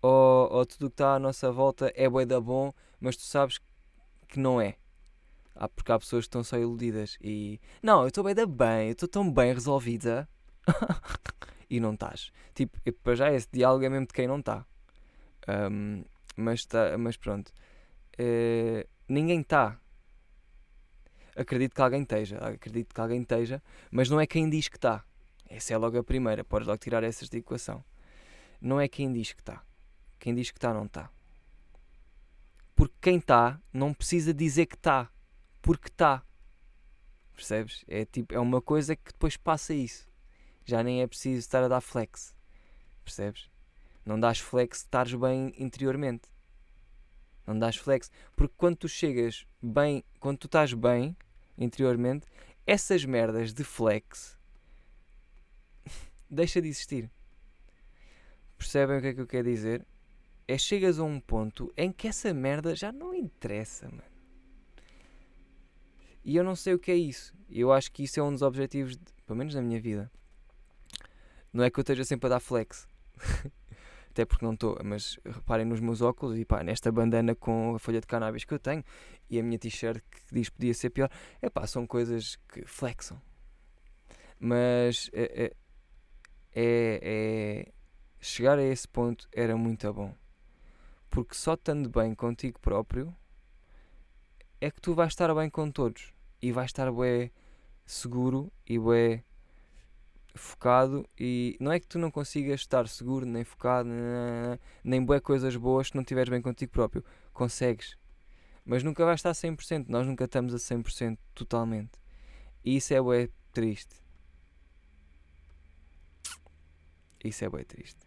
Ou, 0.00 0.52
ou 0.52 0.66
tudo 0.66 0.86
o 0.86 0.90
que 0.90 0.94
está 0.94 1.14
à 1.14 1.18
nossa 1.18 1.50
volta 1.50 1.92
é 1.96 2.08
bué 2.08 2.24
da 2.24 2.40
bom, 2.40 2.72
mas 3.00 3.16
tu 3.16 3.22
sabes 3.22 3.60
que 4.28 4.38
não 4.38 4.60
é. 4.60 4.76
Ah, 5.54 5.68
porque 5.68 5.92
há 5.92 5.98
pessoas 5.98 6.24
que 6.24 6.28
estão 6.28 6.42
só 6.42 6.56
iludidas 6.56 7.18
e 7.20 7.60
não, 7.82 8.02
eu 8.02 8.08
estou 8.08 8.24
bem 8.24 8.34
da 8.34 8.46
bem, 8.46 8.86
eu 8.86 8.92
estou 8.92 9.08
tão 9.08 9.30
bem 9.30 9.52
resolvida 9.52 10.28
e 11.68 11.78
não 11.78 11.94
estás. 11.94 12.32
Tipo, 12.54 12.78
para 13.02 13.14
já 13.14 13.32
esse 13.32 13.48
diálogo 13.52 13.84
é 13.84 13.88
mesmo 13.88 14.06
de 14.06 14.12
quem 14.12 14.26
não 14.26 14.38
está. 14.38 14.64
Um, 15.48 16.04
mas, 16.36 16.64
tá, 16.64 16.96
mas 16.98 17.16
pronto, 17.16 17.52
uh, 18.18 18.88
ninguém 19.08 19.40
está. 19.40 19.78
Acredito 21.34 21.74
que 21.74 21.80
alguém 21.80 22.02
esteja, 22.02 22.38
acredito 22.38 22.94
que 22.94 23.00
alguém 23.00 23.22
esteja, 23.22 23.62
mas 23.90 24.10
não 24.10 24.20
é 24.20 24.26
quem 24.26 24.48
diz 24.50 24.68
que 24.68 24.76
está. 24.76 25.04
Essa 25.48 25.74
é 25.74 25.76
logo 25.76 25.98
a 25.98 26.04
primeira, 26.04 26.44
podes 26.44 26.66
logo 26.66 26.78
tirar 26.78 27.02
essas 27.02 27.28
de 27.28 27.38
equação. 27.38 27.84
Não 28.60 28.80
é 28.80 28.88
quem 28.88 29.12
diz 29.12 29.32
que 29.32 29.40
está. 29.40 29.62
Quem 30.18 30.34
diz 30.34 30.50
que 30.50 30.58
está, 30.58 30.72
não 30.72 30.84
está. 30.84 31.10
Porque 32.74 32.94
quem 33.00 33.18
está 33.18 33.60
não 33.72 33.92
precisa 33.92 34.32
dizer 34.32 34.66
que 34.66 34.76
está. 34.76 35.10
Porque 35.60 35.88
está. 35.88 36.22
Percebes? 37.34 37.84
É, 37.88 38.04
tipo, 38.04 38.34
é 38.34 38.38
uma 38.38 38.62
coisa 38.62 38.94
que 38.96 39.12
depois 39.12 39.36
passa 39.36 39.74
isso. 39.74 40.08
Já 40.64 40.82
nem 40.82 41.02
é 41.02 41.06
preciso 41.06 41.38
estar 41.40 41.62
a 41.62 41.68
dar 41.68 41.80
flex. 41.80 42.34
Percebes? 43.04 43.51
Não 44.04 44.18
dás 44.18 44.38
flex 44.38 44.78
se 44.78 44.84
estares 44.84 45.14
bem 45.14 45.52
interiormente. 45.56 46.28
Não 47.46 47.58
dás 47.58 47.76
flex. 47.76 48.10
Porque 48.36 48.54
quando 48.56 48.76
tu 48.76 48.88
chegas 48.88 49.46
bem, 49.62 50.04
quando 50.18 50.38
tu 50.38 50.46
estás 50.46 50.72
bem 50.72 51.16
interiormente, 51.56 52.26
essas 52.66 53.04
merdas 53.04 53.52
de 53.52 53.64
flex 53.64 54.38
deixa 56.30 56.60
de 56.60 56.68
existir. 56.68 57.10
Percebem 58.56 58.98
o 58.98 59.00
que 59.00 59.08
é 59.08 59.14
que 59.14 59.20
eu 59.20 59.26
quero 59.26 59.48
dizer? 59.48 59.86
É 60.46 60.56
chegas 60.58 60.98
a 60.98 61.04
um 61.04 61.20
ponto 61.20 61.72
em 61.76 61.90
que 61.92 62.08
essa 62.08 62.32
merda 62.32 62.74
já 62.74 62.92
não 62.92 63.14
interessa, 63.14 63.88
mano. 63.88 64.12
E 66.24 66.36
eu 66.36 66.44
não 66.44 66.54
sei 66.54 66.74
o 66.74 66.78
que 66.78 66.90
é 66.90 66.96
isso. 66.96 67.34
Eu 67.50 67.72
acho 67.72 67.90
que 67.90 68.04
isso 68.04 68.20
é 68.20 68.22
um 68.22 68.30
dos 68.30 68.42
objetivos, 68.42 68.96
de, 68.96 69.02
pelo 69.26 69.36
menos 69.36 69.54
na 69.54 69.62
minha 69.62 69.80
vida. 69.80 70.10
Não 71.52 71.64
é 71.64 71.70
que 71.70 71.78
eu 71.78 71.82
esteja 71.82 72.04
sempre 72.04 72.26
a 72.26 72.30
dar 72.30 72.40
flex. 72.40 72.86
Até 74.12 74.26
porque 74.26 74.44
não 74.44 74.52
estou, 74.52 74.78
mas 74.84 75.18
reparem 75.24 75.64
nos 75.64 75.80
meus 75.80 76.02
óculos 76.02 76.38
e 76.38 76.44
pá, 76.44 76.62
nesta 76.62 76.92
bandana 76.92 77.34
com 77.34 77.74
a 77.74 77.78
folha 77.78 77.98
de 77.98 78.06
cannabis 78.06 78.44
que 78.44 78.52
eu 78.52 78.58
tenho 78.58 78.84
e 79.30 79.40
a 79.40 79.42
minha 79.42 79.58
t-shirt 79.58 80.02
que 80.10 80.34
diz 80.34 80.50
que 80.50 80.56
podia 80.56 80.74
ser 80.74 80.90
pior. 80.90 81.10
É 81.40 81.48
pá, 81.48 81.66
são 81.66 81.86
coisas 81.86 82.36
que 82.46 82.62
flexam. 82.66 83.18
Mas 84.38 85.08
é, 85.14 85.44
é, 85.44 85.52
é, 86.54 87.00
é, 87.02 87.72
chegar 88.20 88.58
a 88.58 88.62
esse 88.62 88.86
ponto 88.86 89.26
era 89.32 89.56
muito 89.56 89.90
bom. 89.94 90.14
Porque 91.08 91.34
só 91.34 91.54
estando 91.54 91.88
bem 91.88 92.14
contigo 92.14 92.60
próprio 92.60 93.16
é 94.60 94.70
que 94.70 94.80
tu 94.80 94.94
vais 94.94 95.12
estar 95.12 95.34
bem 95.34 95.48
com 95.48 95.70
todos 95.70 96.12
e 96.42 96.52
vais 96.52 96.68
estar 96.68 96.92
bem 96.92 97.32
seguro 97.86 98.52
e 98.66 98.78
bem 98.78 99.24
focado 100.34 101.06
e 101.18 101.56
não 101.60 101.72
é 101.72 101.80
que 101.80 101.86
tu 101.86 101.98
não 101.98 102.10
consigas 102.10 102.60
estar 102.60 102.88
seguro 102.88 103.26
nem 103.26 103.44
focado 103.44 103.88
nem, 103.88 104.58
nem 104.82 105.04
boé 105.04 105.20
coisas 105.20 105.54
boas 105.56 105.88
se 105.88 105.94
não 105.94 106.02
estiveres 106.02 106.30
bem 106.30 106.40
contigo 106.40 106.72
próprio 106.72 107.04
consegues 107.32 107.96
mas 108.64 108.82
nunca 108.82 109.04
vais 109.04 109.18
estar 109.18 109.32
100% 109.32 109.86
nós 109.88 110.06
nunca 110.06 110.24
estamos 110.24 110.54
a 110.54 110.58
100% 110.58 111.18
totalmente 111.34 112.00
e 112.64 112.76
isso 112.76 112.94
é 112.94 113.00
bué 113.00 113.28
triste 113.52 114.02
Isso 117.24 117.44
é 117.44 117.48
bem 117.48 117.64
triste. 117.64 118.00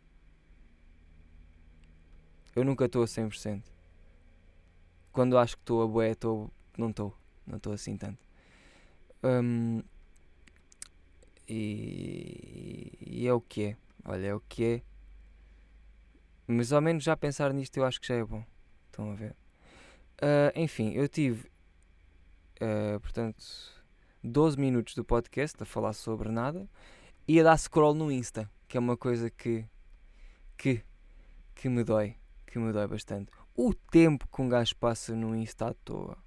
Eu 2.55 2.65
nunca 2.65 2.85
estou 2.85 3.03
a 3.03 3.05
100%. 3.05 3.63
Quando 5.11 5.37
acho 5.37 5.55
que 5.55 5.61
estou 5.61 5.81
a 5.81 5.87
boé, 5.87 6.11
estou. 6.11 6.51
Não 6.77 6.89
estou. 6.89 7.17
Não 7.47 7.57
estou 7.57 7.71
assim 7.71 7.95
tanto. 7.95 8.19
Um, 9.23 9.81
e, 11.47 12.91
e, 13.01 13.27
é 13.27 13.33
o 13.33 13.41
que 13.41 13.63
é. 13.65 13.77
Olha, 14.05 14.27
é 14.27 14.35
o 14.35 14.39
que 14.39 14.63
é. 14.63 14.81
Mas 16.47 16.71
ao 16.71 16.81
menos 16.81 17.03
já 17.03 17.15
pensar 17.17 17.53
nisto 17.53 17.77
eu 17.77 17.85
acho 17.85 17.99
que 17.99 18.07
já 18.07 18.15
é 18.15 18.23
bom. 18.23 18.43
Estão 18.87 19.11
a 19.11 19.15
ver? 19.15 19.31
Uh, 20.21 20.51
enfim, 20.55 20.93
eu 20.93 21.07
tive. 21.07 21.49
Uh, 22.61 22.99
portanto, 22.99 23.43
12 24.23 24.59
minutos 24.59 24.95
do 24.95 25.03
podcast 25.03 25.61
a 25.61 25.65
falar 25.65 25.93
sobre 25.93 26.29
nada 26.29 26.69
e 27.27 27.39
a 27.39 27.43
dar 27.43 27.57
scroll 27.57 27.93
no 27.93 28.11
Insta 28.11 28.49
que 28.67 28.77
é 28.77 28.79
uma 28.79 28.97
coisa 28.97 29.29
que, 29.29 29.65
que, 30.57 30.83
que 31.53 31.69
me 31.69 31.83
dói, 31.83 32.15
que 32.45 32.59
me 32.59 32.71
dói 32.71 32.87
bastante. 32.87 33.31
O 33.55 33.73
tempo 33.73 34.27
que 34.27 34.41
um 34.41 34.49
gajo 34.49 34.75
passa 34.75 35.15
no 35.15 35.35
Insta 35.35 35.69
à 35.69 35.73
toa. 35.73 36.17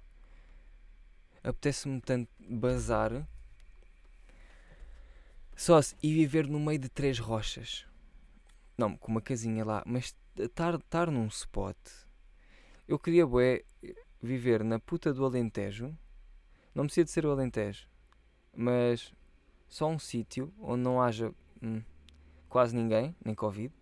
Apetece-me 1.43 2.01
tanto 2.01 2.29
bazar 2.39 3.27
só 5.59 5.81
se 5.81 5.93
e 6.01 6.13
viver 6.13 6.47
no 6.47 6.57
meio 6.57 6.79
de 6.79 6.87
três 6.87 7.19
rochas. 7.19 7.85
Não, 8.77 8.95
com 8.95 9.11
uma 9.11 9.21
casinha 9.21 9.65
lá, 9.65 9.83
mas 9.85 10.15
estar 10.37 11.11
num 11.11 11.27
spot. 11.27 11.75
Eu 12.87 12.97
queria, 12.97 13.27
bué, 13.27 13.65
viver 14.21 14.63
na 14.63 14.79
puta 14.79 15.13
do 15.13 15.25
Alentejo. 15.25 15.93
Não 16.73 16.85
precisa 16.85 17.03
de 17.03 17.11
ser 17.11 17.25
o 17.25 17.31
Alentejo, 17.31 17.89
mas 18.55 19.13
só 19.67 19.89
um 19.89 19.99
sítio 19.99 20.53
onde 20.61 20.81
não 20.81 21.01
haja. 21.01 21.33
Hum, 21.61 21.83
quase 22.47 22.73
ninguém, 22.73 23.13
nem 23.23 23.35
Covid. 23.35 23.73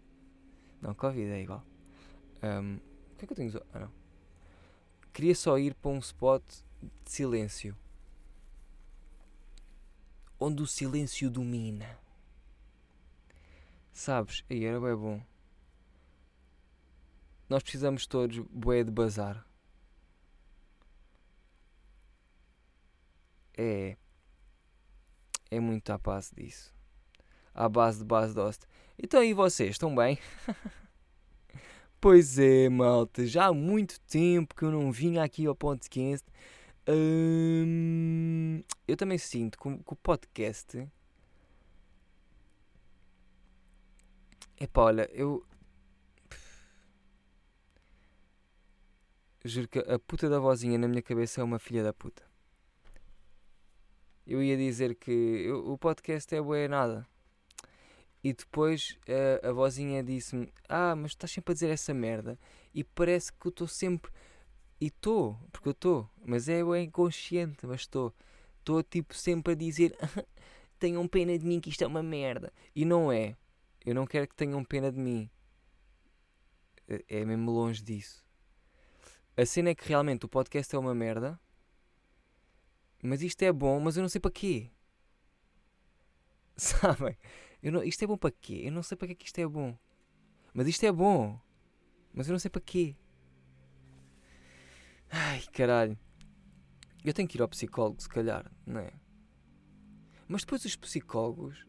Não, 0.82 0.96
Covid 0.96 1.30
é 1.30 1.42
igual. 1.44 1.64
Um, 2.42 2.78
o 3.14 3.16
que 3.18 3.26
é 3.26 3.28
que 3.28 3.34
eu 3.34 3.38
tenho? 3.38 3.62
Ah, 3.72 3.80
não. 3.82 3.92
Queria 5.14 5.36
só 5.36 5.60
ir 5.60 5.76
para 5.76 5.92
um 5.92 6.00
spot 6.00 6.42
de 6.82 7.12
silêncio. 7.12 7.78
Onde 10.40 10.62
o 10.62 10.68
silêncio 10.68 11.30
domina. 11.30 11.98
Sabes? 13.92 14.44
Aí 14.50 14.66
era 14.66 14.80
bem 14.80 14.96
bom. 14.96 15.22
Nós 17.50 17.64
precisamos 17.64 18.06
todos, 18.06 18.38
bué, 18.52 18.84
de 18.84 18.92
bazar. 18.92 19.46
É. 23.58 23.98
É 25.50 25.60
muito 25.60 25.90
à 25.92 25.98
paz 25.98 26.32
disso 26.36 26.78
à 27.58 27.68
base 27.68 27.98
de 27.98 28.06
base 28.06 28.36
doce. 28.36 28.60
Então 29.02 29.24
e 29.24 29.34
vocês, 29.34 29.72
estão 29.72 29.94
bem? 29.94 30.20
pois 32.00 32.38
é, 32.38 32.70
malta, 32.70 33.26
já 33.26 33.48
há 33.48 33.54
muito 33.54 34.00
tempo 34.02 34.56
que 34.56 34.64
eu 34.64 34.72
não 34.72 34.92
vinha 34.92 35.24
aqui 35.24 35.48
ao 35.48 35.56
podcast. 35.56 36.26
Hum, 36.90 38.64
eu 38.88 38.96
também 38.96 39.18
sinto 39.18 39.58
que, 39.60 39.78
que 39.78 39.94
o 39.94 39.96
podcast. 39.96 40.88
Epá, 44.60 44.82
olha, 44.84 45.10
eu. 45.14 45.46
Juro 49.44 49.68
que 49.68 49.80
a 49.80 50.00
puta 50.00 50.30
da 50.30 50.40
vozinha 50.40 50.78
na 50.78 50.88
minha 50.88 51.02
cabeça 51.02 51.42
é 51.42 51.44
uma 51.44 51.60
filha 51.60 51.84
da 51.84 51.94
puta. 51.94 52.24
Eu 54.26 54.42
ia 54.44 54.58
dizer 54.58 54.96
que 54.96 55.12
eu, 55.12 55.72
o 55.72 55.78
podcast 55.78 56.34
é 56.36 56.42
boa 56.42 56.68
nada. 56.68 57.08
E 58.24 58.34
depois 58.34 58.98
a, 59.44 59.50
a 59.50 59.52
vozinha 59.52 60.04
disse-me: 60.04 60.52
Ah, 60.68 60.96
mas 60.96 61.12
estás 61.12 61.32
sempre 61.32 61.52
a 61.52 61.54
dizer 61.54 61.70
essa 61.70 61.94
merda. 61.94 62.40
E 62.74 62.84
parece 62.84 63.32
que 63.32 63.48
eu 63.48 63.50
estou 63.50 63.68
sempre. 63.68 64.12
E 64.80 64.88
estou, 64.88 65.40
porque 65.52 65.70
eu 65.70 65.72
estou. 65.72 66.10
Mas 66.26 66.48
é, 66.48 66.60
é 66.60 66.82
inconsciente, 66.82 67.66
mas 67.66 67.82
estou. 67.82 68.14
Estou 68.60 68.84
tipo 68.84 69.14
sempre 69.14 69.54
a 69.54 69.56
dizer: 69.56 69.96
Tenham 70.80 71.08
pena 71.08 71.38
de 71.38 71.46
mim 71.46 71.60
que 71.60 71.70
isto 71.70 71.84
é 71.84 71.88
uma 71.88 72.04
merda. 72.04 72.54
E 72.76 72.86
não 72.86 73.12
é. 73.12 73.36
Eu 73.86 73.96
não 73.96 74.06
quero 74.06 74.28
que 74.28 74.36
tenham 74.36 74.64
pena 74.64 74.92
de 74.92 75.00
mim. 75.00 75.30
É, 76.88 77.04
é 77.08 77.26
mesmo 77.26 77.52
longe 77.52 77.82
disso. 77.82 78.24
A 79.36 79.46
cena 79.46 79.70
é 79.70 79.76
que 79.76 79.88
realmente 79.88 80.26
o 80.26 80.30
podcast 80.30 80.76
é 80.76 80.80
uma 80.80 80.94
merda. 80.94 81.40
Mas 83.02 83.22
isto 83.22 83.42
é 83.44 83.52
bom, 83.52 83.80
mas 83.80 83.96
eu 83.96 84.02
não 84.02 84.10
sei 84.10 84.20
para 84.20 84.32
quê. 84.32 84.70
Sabem? 86.58 87.18
Eu 87.62 87.72
não, 87.72 87.84
isto 87.84 88.04
é 88.04 88.08
bom 88.08 88.18
para 88.18 88.32
quê? 88.32 88.62
Eu 88.66 88.72
não 88.72 88.84
sei 88.84 88.98
para 88.98 89.12
é 89.12 89.16
que 89.16 89.26
isto 89.26 89.40
é 89.40 89.48
bom. 89.48 89.78
Mas 90.54 90.68
isto 90.68 90.84
é 90.84 90.92
bom. 90.92 91.40
Mas 92.14 92.28
eu 92.28 92.32
não 92.32 92.40
sei 92.40 92.50
para 92.50 92.62
quê. 92.62 92.96
Ai, 95.10 95.42
caralho. 95.54 95.98
Eu 97.04 97.14
tenho 97.14 97.28
que 97.28 97.38
ir 97.38 97.42
ao 97.42 97.48
psicólogo, 97.48 98.02
se 98.02 98.10
calhar, 98.10 98.52
não 98.66 98.82
é? 98.82 98.92
Mas 100.28 100.42
depois 100.42 100.66
os 100.66 100.76
psicólogos. 100.76 101.66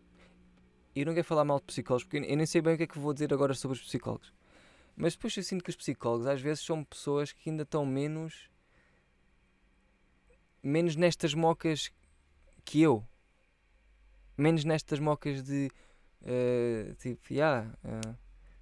Eu 0.95 1.07
não 1.07 1.15
quero 1.15 1.27
falar 1.27 1.45
mal 1.45 1.61
de 1.61 1.67
psicólogos, 1.67 2.05
porque 2.05 2.17
eu 2.17 2.37
nem 2.37 2.47
sei 2.47 2.61
bem 2.61 2.75
o 2.75 2.77
que 2.77 2.83
é 2.83 2.87
que 2.87 2.99
vou 2.99 3.13
dizer 3.13 3.33
agora 3.33 3.55
sobre 3.55 3.77
os 3.77 3.85
psicólogos. 3.85 4.33
Mas 4.97 5.15
depois 5.15 5.37
eu 5.37 5.45
sinto 5.45 5.63
que 5.63 5.71
os 5.71 5.77
psicólogos 5.77 6.27
às 6.27 6.41
vezes 6.41 6.65
são 6.65 6.83
pessoas 6.83 7.33
que 7.33 7.51
ainda 7.51 7.63
estão 7.63 7.87
menos. 7.87 8.51
menos 10.61 10.97
nestas 10.97 11.35
mocas 11.35 11.93
que 12.65 12.83
eu. 12.83 13.07
Menos 14.37 14.65
nestas 14.65 14.99
mocas 14.99 15.43
de. 15.43 15.71
Uh, 16.21 16.95
tipo, 16.97 17.23
ah, 17.31 17.33
yeah, 17.33 18.19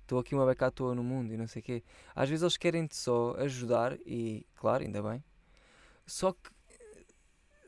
estou 0.06 0.20
aqui 0.20 0.34
uma 0.34 0.46
beca 0.46 0.66
à 0.68 0.70
toa 0.70 0.94
no 0.94 1.02
mundo 1.02 1.34
e 1.34 1.36
não 1.36 1.46
sei 1.48 1.60
o 1.60 1.64
quê. 1.64 1.82
Às 2.14 2.28
vezes 2.28 2.42
eles 2.42 2.56
querem-te 2.56 2.96
só 2.96 3.34
ajudar 3.38 3.98
e, 4.06 4.46
claro, 4.54 4.84
ainda 4.84 5.02
bem. 5.02 5.22
Só 6.06 6.32
que 6.32 6.50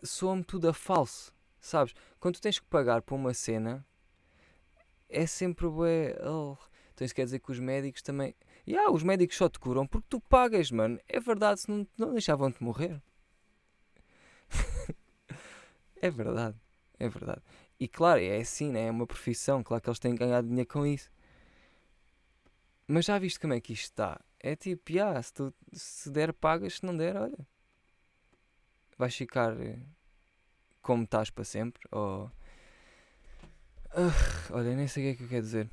soa-me 0.04 0.44
tudo 0.44 0.68
a 0.68 0.72
falso, 0.72 1.32
sabes? 1.60 1.94
Quando 2.20 2.36
tu 2.36 2.40
tens 2.40 2.58
que 2.58 2.66
pagar 2.66 3.02
por 3.02 3.16
uma 3.16 3.34
cena, 3.34 3.84
é 5.08 5.26
sempre 5.26 5.68
bué. 5.68 6.16
Oh. 6.24 6.56
Então 6.94 7.04
isso 7.04 7.14
quer 7.14 7.24
dizer 7.24 7.40
que 7.40 7.50
os 7.50 7.58
médicos 7.58 8.02
também. 8.02 8.34
E 8.66 8.72
yeah, 8.72 8.90
os 8.92 9.02
médicos 9.02 9.36
só 9.36 9.48
te 9.48 9.58
curam 9.58 9.86
porque 9.86 10.06
tu 10.08 10.20
pagas, 10.20 10.70
mano. 10.70 11.00
É 11.08 11.18
verdade, 11.18 11.60
se 11.60 11.70
não, 11.70 11.86
não 11.96 12.12
deixavam-te 12.12 12.62
morrer. 12.62 13.02
é 16.00 16.10
verdade, 16.10 16.56
é 16.98 17.08
verdade. 17.08 17.42
E 17.80 17.88
claro, 17.88 18.20
é 18.20 18.38
assim, 18.38 18.70
né? 18.70 18.86
é 18.86 18.90
uma 18.90 19.06
profissão, 19.06 19.62
claro 19.62 19.82
que 19.82 19.88
eles 19.88 19.98
têm 19.98 20.14
ganhado 20.14 20.46
dinheiro 20.46 20.68
com 20.68 20.86
isso. 20.86 21.10
Mas 22.88 23.04
já 23.04 23.18
viste 23.18 23.38
como 23.38 23.52
é 23.52 23.60
que 23.60 23.74
isto 23.74 23.84
está? 23.84 24.18
É 24.40 24.56
tipo, 24.56 24.90
yeah, 24.90 25.22
se, 25.22 25.34
tu, 25.34 25.54
se 25.74 26.10
der, 26.10 26.32
pagas, 26.32 26.76
se 26.76 26.86
não 26.86 26.96
der, 26.96 27.16
olha. 27.16 27.46
Vais 28.96 29.14
ficar 29.14 29.60
eh, 29.60 29.78
como 30.80 31.04
estás 31.04 31.28
para 31.28 31.44
sempre. 31.44 31.82
Ou. 31.92 32.32
Uh, 33.88 34.52
olha, 34.52 34.74
nem 34.74 34.88
sei 34.88 35.02
o 35.02 35.06
que 35.06 35.12
é 35.12 35.16
que 35.16 35.24
eu 35.24 35.28
quero 35.28 35.42
dizer. 35.42 35.70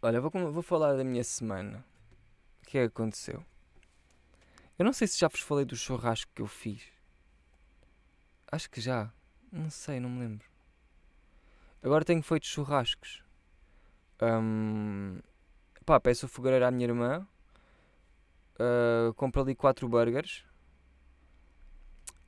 Olha, 0.00 0.20
vou, 0.20 0.30
vou 0.30 0.62
falar 0.62 0.96
da 0.96 1.02
minha 1.02 1.24
semana. 1.24 1.84
O 2.62 2.66
que 2.66 2.78
é 2.78 2.82
que 2.82 2.86
aconteceu? 2.86 3.44
Eu 4.78 4.84
não 4.84 4.92
sei 4.92 5.08
se 5.08 5.18
já 5.18 5.26
vos 5.26 5.40
falei 5.40 5.64
do 5.64 5.74
churrasco 5.76 6.30
que 6.32 6.42
eu 6.42 6.46
fiz. 6.46 6.84
Acho 8.52 8.70
que 8.70 8.80
já. 8.80 9.12
Não 9.50 9.70
sei, 9.70 9.98
não 9.98 10.08
me 10.08 10.20
lembro. 10.20 10.46
Agora 11.82 12.04
tenho 12.04 12.22
feito 12.22 12.46
churrascos. 12.46 13.24
Um, 14.22 15.18
pá, 15.86 16.00
peço 16.00 16.26
o 16.26 16.28
fogareiro 16.28 16.66
à 16.66 16.70
minha 16.70 16.88
irmã. 16.88 17.26
Uh, 18.56 19.14
compro 19.14 19.40
ali 19.40 19.54
4 19.54 19.88
burgers. 19.88 20.44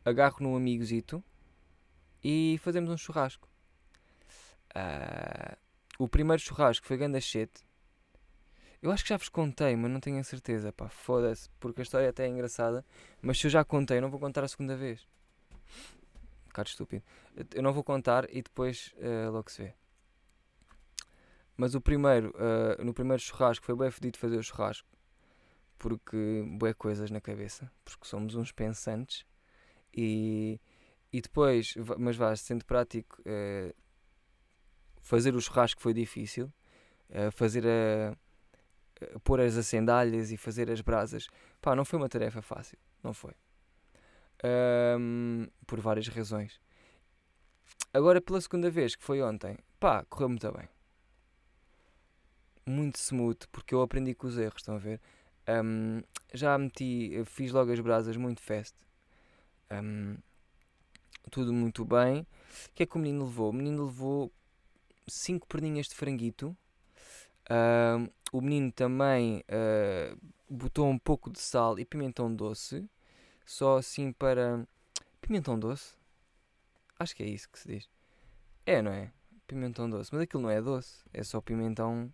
Agarro 0.04 0.36
no 0.40 0.56
amigozito. 0.56 1.22
E 2.22 2.58
fazemos 2.62 2.88
um 2.88 2.96
churrasco. 2.96 3.48
Uh, 4.70 5.56
o 5.98 6.08
primeiro 6.08 6.40
churrasco 6.40 6.86
foi 6.86 6.96
ganda 6.96 7.20
shit. 7.20 7.50
Eu 8.80 8.92
acho 8.92 9.02
que 9.02 9.08
já 9.08 9.16
vos 9.16 9.28
contei, 9.28 9.74
mas 9.74 9.90
não 9.90 9.98
tenho 9.98 10.20
a 10.20 10.24
certeza. 10.24 10.72
Pá, 10.72 10.88
foda-se, 10.88 11.50
porque 11.58 11.80
a 11.80 11.82
história 11.82 12.08
até 12.08 12.24
é 12.24 12.28
engraçada. 12.28 12.86
Mas 13.20 13.38
se 13.40 13.48
eu 13.48 13.50
já 13.50 13.64
contei, 13.64 14.00
não 14.00 14.08
vou 14.08 14.20
contar 14.20 14.44
a 14.44 14.48
segunda 14.48 14.76
vez. 14.76 15.06
Um 16.44 16.48
bocado 16.48 16.68
estúpido. 16.68 17.04
Eu 17.54 17.62
não 17.62 17.72
vou 17.72 17.82
contar 17.82 18.24
e 18.30 18.40
depois 18.40 18.94
uh, 18.98 19.32
logo 19.32 19.50
se 19.50 19.62
vê. 19.62 19.74
Mas 21.58 21.74
o 21.74 21.80
primeiro, 21.80 22.32
uh, 22.36 22.84
no 22.84 22.94
primeiro 22.94 23.20
churrasco, 23.20 23.66
foi 23.66 23.74
bem 23.74 23.90
fedido 23.90 24.16
fazer 24.16 24.36
o 24.36 24.42
churrasco. 24.42 24.88
Porque 25.76 26.44
boé 26.56 26.72
coisas 26.72 27.10
na 27.10 27.20
cabeça. 27.20 27.70
Porque 27.84 28.06
somos 28.06 28.36
uns 28.36 28.52
pensantes. 28.52 29.26
E, 29.92 30.60
e 31.12 31.20
depois, 31.20 31.74
mas 31.98 32.16
vá, 32.16 32.34
sendo 32.36 32.64
prático, 32.64 33.20
uh, 33.22 33.74
fazer 35.02 35.34
o 35.34 35.40
churrasco 35.40 35.82
foi 35.82 35.92
difícil. 35.92 36.52
Uh, 37.10 37.32
fazer 37.32 37.66
a, 37.66 38.16
pôr 39.24 39.40
as 39.40 39.56
acendalhas 39.56 40.30
e 40.30 40.36
fazer 40.36 40.70
as 40.70 40.80
brasas, 40.80 41.26
pá, 41.60 41.74
não 41.74 41.84
foi 41.84 41.98
uma 41.98 42.08
tarefa 42.08 42.40
fácil. 42.40 42.78
Não 43.02 43.12
foi. 43.12 43.34
Um, 44.44 45.48
por 45.66 45.80
várias 45.80 46.06
razões. 46.06 46.60
Agora, 47.92 48.20
pela 48.20 48.40
segunda 48.40 48.70
vez, 48.70 48.94
que 48.94 49.02
foi 49.02 49.20
ontem, 49.20 49.58
pá, 49.80 50.04
correu 50.04 50.28
muito 50.28 50.52
bem. 50.52 50.68
Muito 52.68 52.96
smooth, 52.96 53.48
porque 53.50 53.74
eu 53.74 53.80
aprendi 53.80 54.14
com 54.14 54.26
os 54.26 54.36
erros, 54.36 54.60
estão 54.60 54.74
a 54.74 54.78
ver? 54.78 55.00
Um, 55.48 56.02
já 56.34 56.58
meti, 56.58 57.22
fiz 57.24 57.50
logo 57.50 57.72
as 57.72 57.80
brasas 57.80 58.14
muito 58.16 58.42
fast. 58.42 58.76
Um, 59.70 60.16
tudo 61.30 61.50
muito 61.52 61.82
bem. 61.84 62.20
O 62.20 62.26
que 62.74 62.82
é 62.82 62.86
que 62.86 62.96
o 62.96 62.98
menino 62.98 63.24
levou? 63.24 63.48
O 63.48 63.52
menino 63.54 63.86
levou 63.86 64.30
5 65.06 65.46
perninhas 65.46 65.86
de 65.86 65.94
franguito. 65.94 66.54
Uh, 67.50 68.12
o 68.30 68.42
menino 68.42 68.70
também 68.70 69.42
uh, 69.48 70.18
botou 70.48 70.86
um 70.86 70.98
pouco 70.98 71.30
de 71.30 71.40
sal 71.40 71.78
e 71.78 71.86
pimentão 71.86 72.34
doce. 72.34 72.86
Só 73.46 73.78
assim 73.78 74.12
para. 74.12 74.68
Pimentão 75.22 75.58
doce? 75.58 75.94
Acho 76.98 77.16
que 77.16 77.22
é 77.22 77.26
isso 77.26 77.48
que 77.48 77.58
se 77.58 77.68
diz. 77.68 77.88
É, 78.66 78.82
não 78.82 78.92
é? 78.92 79.10
Pimentão 79.46 79.88
doce. 79.88 80.10
Mas 80.12 80.22
aquilo 80.22 80.42
não 80.42 80.50
é 80.50 80.60
doce. 80.60 81.02
É 81.14 81.22
só 81.22 81.40
pimentão. 81.40 82.12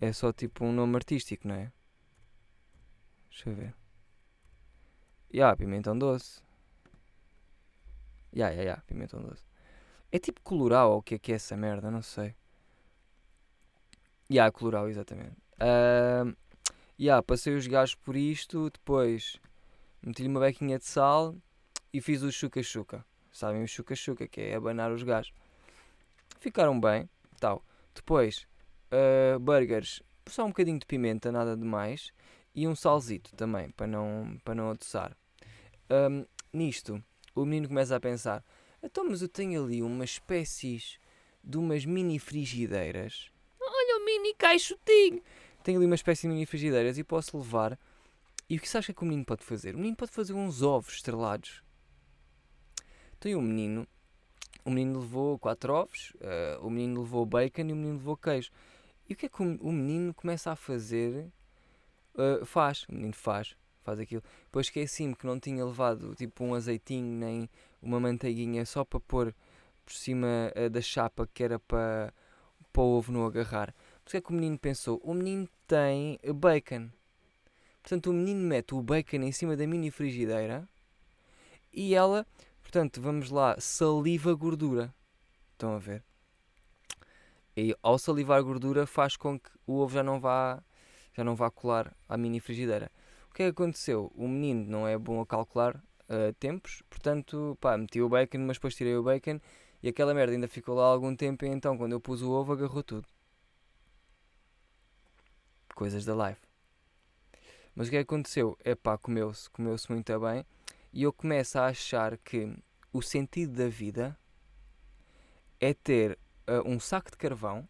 É 0.00 0.12
só 0.12 0.32
tipo 0.32 0.64
um 0.64 0.72
nome 0.72 0.96
artístico, 0.96 1.46
não 1.46 1.54
é? 1.54 1.72
Deixa 3.28 3.50
eu 3.50 3.54
ver. 3.54 3.74
Ya, 5.32 5.44
yeah, 5.44 5.56
pimentão 5.56 5.96
doce. 5.96 6.42
Ya, 8.34 8.50
ya, 8.50 8.62
ya, 8.62 8.76
pimentão 8.86 9.20
doce. 9.22 9.44
É 10.10 10.18
tipo 10.18 10.40
colorau 10.40 10.92
ou 10.92 10.98
o 10.98 11.02
que 11.02 11.14
é 11.14 11.18
que 11.18 11.32
é 11.32 11.34
essa 11.36 11.56
merda? 11.56 11.90
Não 11.90 12.02
sei. 12.02 12.34
Ya, 14.28 14.44
yeah, 14.44 14.52
colorau, 14.52 14.88
exatamente. 14.88 15.36
Uh, 15.60 16.34
yeah, 16.98 17.22
passei 17.22 17.54
os 17.54 17.66
gajos 17.66 17.94
por 17.94 18.16
isto, 18.16 18.70
depois 18.70 19.38
meti-lhe 20.02 20.28
uma 20.28 20.40
bequinha 20.40 20.78
de 20.78 20.84
sal 20.86 21.36
e 21.92 22.00
fiz 22.00 22.22
o 22.22 22.32
chuca-chuca. 22.32 23.04
Sabem 23.30 23.62
o 23.62 23.68
chuca-chuca, 23.68 24.26
que 24.26 24.40
é 24.40 24.54
abanar 24.54 24.90
os 24.90 25.02
gajos. 25.02 25.32
Ficaram 26.40 26.80
bem, 26.80 27.08
tal. 27.38 27.62
Depois, 27.94 28.48
uh, 28.92 29.38
burgers, 29.38 30.02
só 30.26 30.44
um 30.44 30.48
bocadinho 30.48 30.78
de 30.78 30.86
pimenta, 30.86 31.30
nada 31.32 31.56
demais. 31.56 32.12
E 32.54 32.66
um 32.66 32.74
salzito 32.74 33.34
também, 33.36 33.70
para 33.70 33.86
não, 33.86 34.36
para 34.44 34.54
não 34.54 34.70
adoçar. 34.70 35.16
Um, 35.88 36.24
nisto, 36.52 37.02
o 37.34 37.44
menino 37.44 37.68
começa 37.68 37.94
a 37.94 38.00
pensar: 38.00 38.44
então, 38.82 39.04
mas 39.08 39.22
eu 39.22 39.28
tenho 39.28 39.64
ali 39.64 39.82
umas 39.82 40.10
espécies 40.10 40.98
de 41.42 41.58
umas 41.58 41.84
mini 41.84 42.18
frigideiras. 42.18 43.30
Olha 43.60 43.98
o 43.98 44.04
mini 44.04 44.34
caixotinho! 44.34 45.22
Tenho 45.62 45.78
ali 45.78 45.86
uma 45.86 45.94
espécie 45.94 46.22
de 46.22 46.28
mini 46.28 46.46
frigideiras 46.46 46.98
e 46.98 47.04
posso 47.04 47.36
levar. 47.36 47.78
E 48.48 48.56
o 48.56 48.60
que 48.60 48.68
você 48.68 48.78
acha 48.78 48.92
que 48.92 49.02
o 49.02 49.04
menino 49.04 49.24
pode 49.24 49.44
fazer? 49.44 49.74
O 49.74 49.78
menino 49.78 49.96
pode 49.96 50.10
fazer 50.10 50.32
uns 50.32 50.62
ovos 50.62 50.94
estrelados. 50.94 51.62
Então, 53.16 53.30
e 53.30 53.34
o 53.34 53.42
menino? 53.42 53.86
O 54.64 54.70
menino 54.70 55.00
levou 55.00 55.38
quatro 55.38 55.72
ovos, 55.72 56.12
uh, 56.16 56.66
o 56.66 56.70
menino 56.70 57.02
levou 57.02 57.24
bacon 57.24 57.62
e 57.62 57.72
o 57.72 57.76
menino 57.76 57.98
levou 57.98 58.16
queijo. 58.16 58.50
E 59.10 59.12
o 59.12 59.16
que 59.16 59.26
é 59.26 59.28
que 59.28 59.42
o, 59.42 59.72
menino 59.72 60.14
começa 60.14 60.52
a 60.52 60.56
fazer? 60.56 61.26
Uh, 62.14 62.46
faz, 62.46 62.84
o 62.88 62.94
menino 62.94 63.12
faz, 63.12 63.56
faz 63.82 63.98
aquilo. 63.98 64.22
Depois 64.44 64.66
esqueci-me 64.66 65.16
que 65.16 65.26
não 65.26 65.40
tinha 65.40 65.64
levado 65.64 66.14
tipo 66.14 66.44
um 66.44 66.54
azeitinho 66.54 67.18
nem 67.18 67.50
uma 67.82 67.98
manteiguinha 67.98 68.64
só 68.64 68.84
para 68.84 69.00
pôr 69.00 69.34
por 69.84 69.92
cima 69.92 70.52
uh, 70.54 70.70
da 70.70 70.80
chapa 70.80 71.28
que 71.34 71.42
era 71.42 71.58
para, 71.58 72.14
para 72.72 72.82
o 72.82 72.98
ovo 72.98 73.10
não 73.10 73.26
agarrar. 73.26 73.74
Porque 74.04 74.18
é 74.18 74.20
que 74.20 74.30
o 74.30 74.32
menino 74.32 74.56
pensou? 74.56 75.00
O 75.02 75.12
menino 75.12 75.48
tem 75.66 76.16
bacon. 76.32 76.88
Portanto, 77.82 78.10
o 78.10 78.12
menino 78.12 78.46
mete 78.46 78.76
o 78.76 78.80
bacon 78.80 79.22
em 79.24 79.32
cima 79.32 79.56
da 79.56 79.66
mini 79.66 79.90
frigideira 79.90 80.68
e 81.72 81.96
ela, 81.96 82.24
portanto, 82.62 83.02
vamos 83.02 83.28
lá, 83.28 83.56
saliva 83.58 84.32
gordura. 84.34 84.94
Estão 85.54 85.74
a 85.74 85.80
ver? 85.80 86.04
E 87.60 87.76
ao 87.82 87.98
salivar 87.98 88.42
gordura 88.42 88.86
faz 88.86 89.18
com 89.18 89.38
que 89.38 89.50
o 89.66 89.80
ovo 89.80 89.92
já 89.92 90.02
não 90.02 90.18
vá, 90.18 90.62
já 91.14 91.22
não 91.22 91.36
vá 91.36 91.50
colar 91.50 91.94
à 92.08 92.16
mini 92.16 92.40
frigideira. 92.40 92.90
O 93.30 93.34
que 93.34 93.42
é 93.42 93.46
que 93.46 93.50
aconteceu? 93.50 94.10
O 94.14 94.26
menino 94.26 94.64
não 94.64 94.88
é 94.88 94.96
bom 94.96 95.20
a 95.20 95.26
calcular 95.26 95.76
uh, 95.76 96.32
tempos, 96.38 96.82
portanto, 96.88 97.58
pá, 97.60 97.76
meti 97.76 98.00
o 98.00 98.08
bacon, 98.08 98.38
mas 98.38 98.56
depois 98.56 98.74
tirei 98.74 98.96
o 98.96 99.02
bacon 99.02 99.38
e 99.82 99.90
aquela 99.90 100.14
merda 100.14 100.32
ainda 100.32 100.48
ficou 100.48 100.74
lá 100.74 100.86
algum 100.86 101.14
tempo 101.14 101.44
e 101.44 101.48
então 101.48 101.76
quando 101.76 101.92
eu 101.92 102.00
pus 102.00 102.22
o 102.22 102.30
ovo 102.30 102.54
agarrou 102.54 102.82
tudo. 102.82 103.06
Coisas 105.74 106.06
da 106.06 106.14
live. 106.14 106.40
Mas 107.74 107.88
o 107.88 107.90
que 107.90 107.96
é 107.96 107.98
que 107.98 108.04
aconteceu? 108.04 108.56
É 108.64 108.74
pá, 108.74 108.96
comeu-se, 108.96 109.50
comeu-se 109.50 109.92
muito 109.92 110.18
bem 110.18 110.46
e 110.94 111.02
eu 111.02 111.12
começo 111.12 111.58
a 111.58 111.66
achar 111.66 112.16
que 112.16 112.56
o 112.90 113.02
sentido 113.02 113.52
da 113.52 113.68
vida 113.68 114.18
é 115.60 115.74
ter 115.74 116.18
uh, 116.50 116.68
um 116.68 116.80
saco 116.80 117.10
de 117.10 117.16
carvão, 117.16 117.68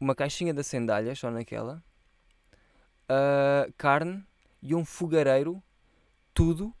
uma 0.00 0.14
caixinha 0.14 0.54
de 0.54 0.62
sandálias, 0.62 1.18
só 1.18 1.30
naquela, 1.30 1.82
uh, 3.10 3.72
carne 3.76 4.24
e 4.62 4.74
um 4.74 4.84
fogareiro, 4.84 5.62
tudo 6.32 6.72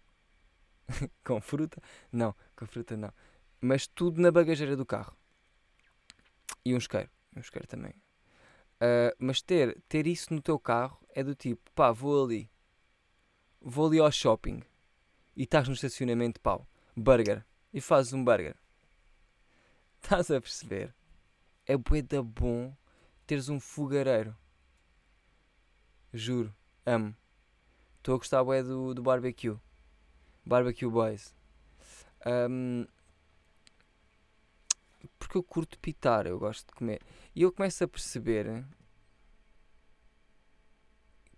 com 1.24 1.40
fruta. 1.40 1.82
Não, 2.12 2.34
com 2.54 2.66
fruta 2.66 2.96
não. 2.96 3.12
Mas 3.60 3.86
tudo 3.88 4.20
na 4.20 4.30
bagageira 4.30 4.76
do 4.76 4.86
carro. 4.86 5.16
E 6.64 6.74
um 6.74 6.78
isqueiro. 6.78 7.10
Um 7.36 7.40
isqueiro 7.40 7.66
também. 7.66 7.92
Uh, 8.80 9.10
mas 9.18 9.42
ter, 9.42 9.80
ter 9.88 10.06
isso 10.06 10.32
no 10.32 10.40
teu 10.40 10.58
carro 10.58 11.00
é 11.14 11.24
do 11.24 11.34
tipo, 11.34 11.70
pá, 11.72 11.90
vou 11.90 12.24
ali. 12.24 12.48
Vou 13.60 13.88
ali 13.88 13.98
ao 13.98 14.12
shopping. 14.12 14.62
E 15.36 15.42
estás 15.42 15.66
no 15.66 15.74
estacionamento, 15.74 16.40
pau. 16.40 16.68
Burger. 16.96 17.44
E 17.72 17.80
fazes 17.80 18.12
um 18.12 18.24
burger. 18.24 18.56
Estás 20.02 20.30
a 20.30 20.40
perceber? 20.40 20.94
É 21.66 21.76
bué 21.76 22.00
da 22.00 22.22
bom 22.22 22.74
teres 23.26 23.48
um 23.48 23.60
fogareiro. 23.60 24.34
Juro. 26.14 26.54
Amo. 26.86 27.14
Estou 27.98 28.14
a 28.14 28.18
gostar 28.18 28.42
bué 28.42 28.62
do, 28.62 28.94
do 28.94 29.02
barbecue. 29.02 29.58
Barbecue 30.46 30.88
Boys. 30.88 31.34
Um, 32.26 32.86
porque 35.18 35.36
eu 35.36 35.42
curto 35.42 35.78
pitar, 35.78 36.26
eu 36.26 36.38
gosto 36.38 36.66
de 36.68 36.72
comer. 36.72 37.02
E 37.34 37.42
eu 37.42 37.52
começo 37.52 37.84
a 37.84 37.88
perceber 37.88 38.64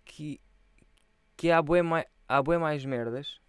que, 0.05 0.39
que 1.35 1.51
há 1.51 1.61
bué 1.61 1.81
mais, 1.81 2.05
há 2.27 2.41
bué 2.41 2.57
mais 2.57 2.85
merdas. 2.85 3.39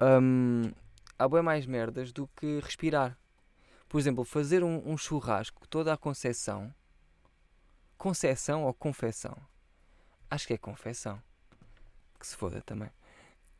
Um, 0.00 0.72
há 1.18 1.28
bué 1.28 1.42
mais 1.42 1.66
merdas 1.66 2.12
do 2.12 2.28
que 2.28 2.60
respirar. 2.60 3.18
Por 3.88 3.98
exemplo, 3.98 4.24
fazer 4.24 4.64
um, 4.64 4.82
um 4.88 4.96
churrasco 4.96 5.66
toda 5.68 5.92
a 5.92 5.96
concessão. 5.96 6.74
Concessão 7.96 8.64
ou 8.64 8.74
confecção? 8.74 9.36
Acho 10.28 10.46
que 10.46 10.54
é 10.54 10.58
confecção. 10.58 11.22
Que 12.18 12.26
se 12.26 12.36
foda 12.36 12.60
também. 12.62 12.90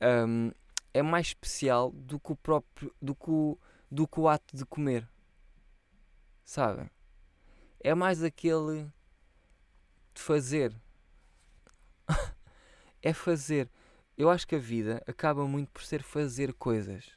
Um, 0.01 0.51
é 0.93 1.03
mais 1.03 1.29
especial 1.29 1.91
do 1.93 2.19
que 2.19 2.33
o 2.33 2.37
próprio. 2.37 2.95
do 3.01 3.15
que 3.15 3.31
o, 3.31 3.59
do 3.91 4.09
que 4.09 4.21
o 4.21 4.29
ato 4.29 4.57
de 4.57 4.65
comer. 4.65 5.09
Sabem? 6.45 6.91
É 7.81 7.95
mais 7.95 8.23
aquele 8.23 8.91
de 10.13 10.21
fazer. 10.21 10.75
é 13.03 13.13
fazer. 13.13 13.71
Eu 14.17 14.31
acho 14.31 14.47
que 14.47 14.55
a 14.55 14.59
vida 14.59 15.03
acaba 15.07 15.47
muito 15.47 15.71
por 15.71 15.83
ser 15.83 16.03
fazer 16.03 16.53
coisas. 16.55 17.13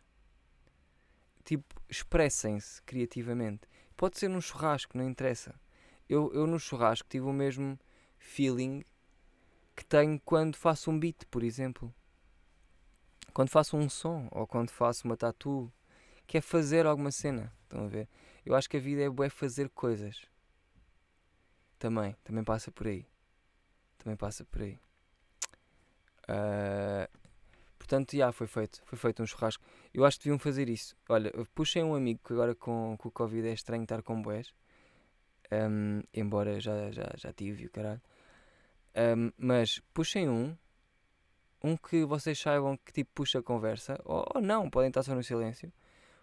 Tipo, 1.47 1.81
expressem-se 1.88 2.81
criativamente. 2.81 3.62
Pode 3.95 4.19
ser 4.19 4.27
num 4.27 4.41
churrasco, 4.41 4.97
não 4.97 5.07
interessa. 5.07 5.55
Eu, 6.10 6.29
eu 6.33 6.45
no 6.45 6.60
churrasco 6.60 7.07
tive 7.10 7.25
o 7.25 7.31
mesmo 7.31 7.79
feeling 8.17 8.83
que 9.73 9.86
tenho 9.86 10.19
quando 10.19 10.57
faço 10.57 10.91
um 10.91 10.99
beat, 10.99 11.23
por 11.31 11.43
exemplo. 11.43 11.93
Quando 13.31 13.49
faço 13.49 13.77
um 13.77 13.88
som 13.88 14.27
ou 14.29 14.45
quando 14.45 14.71
faço 14.71 15.07
uma 15.07 15.15
tatu, 15.15 15.71
que 16.25 16.38
é 16.38 16.41
fazer 16.41 16.86
alguma 16.86 17.12
cena. 17.12 17.53
Estão 17.63 17.86
a 17.86 17.88
ver? 17.88 18.10
Eu 18.45 18.53
acho 18.53 18.69
que 18.69 18.75
a 18.75 18.81
vida 18.81 19.03
é 19.03 19.10
bué 19.10 19.29
fazer 19.29 19.69
coisas. 19.69 20.25
Também, 21.79 22.13
também 22.25 22.43
passa 22.43 22.71
por 22.73 22.88
aí. 22.88 23.07
Também 23.97 24.17
passa 24.17 24.43
por 24.43 24.63
aí. 24.63 24.77
Uh, 26.23 27.07
portanto, 27.77 28.17
já 28.17 28.33
foi 28.33 28.47
feito. 28.47 28.81
Foi 28.83 28.97
feito 28.97 29.23
um 29.23 29.25
churrasco. 29.25 29.63
Eu 29.97 30.05
acho 30.05 30.19
que 30.19 30.25
deviam 30.25 30.38
fazer 30.38 30.69
isso. 30.69 30.95
Olha, 31.10 31.33
puxem 31.55 31.83
um 31.83 31.95
amigo 31.95 32.19
que 32.23 32.31
agora 32.31 32.53
com, 32.53 32.95
com 32.99 33.10
o 33.10 33.12
Covid 33.12 33.47
é 33.47 33.53
estranho 33.53 33.81
estar 33.81 34.03
com 34.03 34.21
boés. 34.21 34.53
Um, 35.51 36.03
embora 36.13 36.60
já, 36.60 36.91
já, 36.91 37.12
já 37.15 37.33
tive 37.33 37.65
o 37.65 37.71
caralho. 37.71 37.99
Um, 38.95 39.31
mas 39.39 39.79
puxem 39.95 40.29
um, 40.29 40.55
um 41.63 41.75
que 41.75 42.05
vocês 42.05 42.38
saibam 42.38 42.77
que 42.77 42.93
tipo 42.93 43.10
puxa 43.15 43.39
a 43.39 43.41
conversa, 43.41 43.99
ou, 44.05 44.23
ou 44.36 44.39
não, 44.39 44.69
podem 44.69 44.89
estar 44.89 45.01
só 45.01 45.15
no 45.15 45.23
silêncio. 45.23 45.73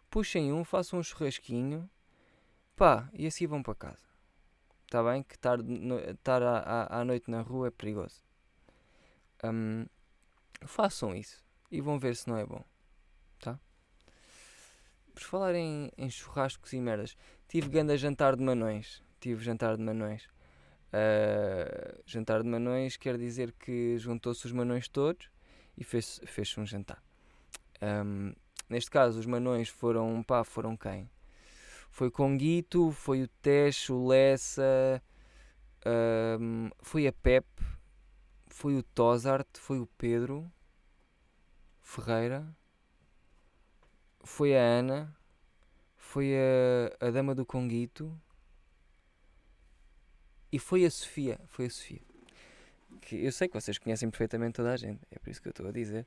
Puxem 0.09 0.53
um, 0.53 0.63
façam 0.63 1.01
um 1.01 1.03
churrasquinho, 1.03 1.91
pá, 2.77 3.11
e 3.13 3.27
assim 3.27 3.45
vão 3.49 3.61
para 3.61 3.75
casa. 3.75 4.07
Está 4.85 5.03
bem? 5.03 5.25
Que 5.25 5.35
estar, 5.35 5.59
estar 6.13 6.41
à, 6.45 6.59
à, 6.59 7.01
à, 7.01 7.05
noite 7.05 7.29
na 7.29 7.41
rua 7.41 7.67
é 7.67 7.71
perigoso. 7.73 8.23
Um, 9.43 9.85
façam 10.65 11.13
isso 11.13 11.45
e 11.73 11.81
vão 11.81 11.99
ver 11.99 12.15
se 12.15 12.29
não 12.29 12.37
é 12.37 12.47
bom. 12.47 12.65
Por 15.15 15.23
falar 15.23 15.55
em, 15.55 15.91
em 15.97 16.11
churrascos 16.11 16.73
e 16.73 16.81
merdas, 16.81 17.17
tive 17.49 17.69
grande 17.69 17.97
jantar 17.97 18.37
de 18.37 18.43
manões. 18.43 19.03
Tive 19.21 19.43
jantar 19.43 19.77
de 19.77 19.83
manões. 19.83 20.25
Uh, 20.93 22.03
jantar 22.05 22.43
de 22.43 22.49
manões 22.49 22.97
quer 22.97 23.17
dizer 23.17 23.53
que 23.53 23.97
juntou-se 23.99 24.47
os 24.47 24.53
manões 24.53 24.89
todos 24.89 25.29
e 25.77 25.85
fez, 25.85 26.21
fez 26.27 26.57
um 26.59 26.67
jantar. 26.67 27.03
Um, 27.83 28.33
neste 28.69 28.91
caso, 28.91 29.19
os 29.19 29.27
manões 29.27 29.69
foram, 29.69 30.23
pá, 30.23 30.45
foram 30.45 30.77
quem? 30.77 31.11
Foi 31.91 32.11
Conguito, 32.11 32.91
foi 32.93 33.23
o 33.23 33.29
Tesh, 33.29 33.91
o 33.91 34.07
Lessa, 34.07 35.03
um, 36.41 36.71
foi 36.81 37.07
a 37.07 37.13
Pep, 37.13 37.47
foi 38.49 38.77
o 38.77 38.83
Tozart, 38.83 39.47
foi 39.55 39.79
o 39.79 39.87
Pedro 39.99 40.51
Ferreira, 41.81 42.47
foi 44.25 44.57
a 44.57 44.61
Ana, 44.61 45.17
foi 45.97 46.35
a, 46.35 47.07
a 47.07 47.11
Dama 47.11 47.35
do 47.35 47.47
Conguito, 47.47 48.19
e 50.55 50.59
foi 50.61 50.85
a 50.85 50.91
Sofia. 50.91 51.41
Foi 51.49 51.67
a 51.67 51.71
Sofia. 51.71 52.01
Que 53.01 53.17
eu 53.17 53.33
sei 53.33 53.49
que 53.49 53.55
vocês 53.55 53.77
conhecem 53.77 54.09
perfeitamente 54.09 54.55
toda 54.55 54.73
a 54.73 54.77
gente. 54.77 55.01
É 55.11 55.19
por 55.19 55.29
isso 55.29 55.43
que 55.43 55.49
eu 55.49 55.51
estou 55.51 55.67
a 55.67 55.73
dizer. 55.73 56.07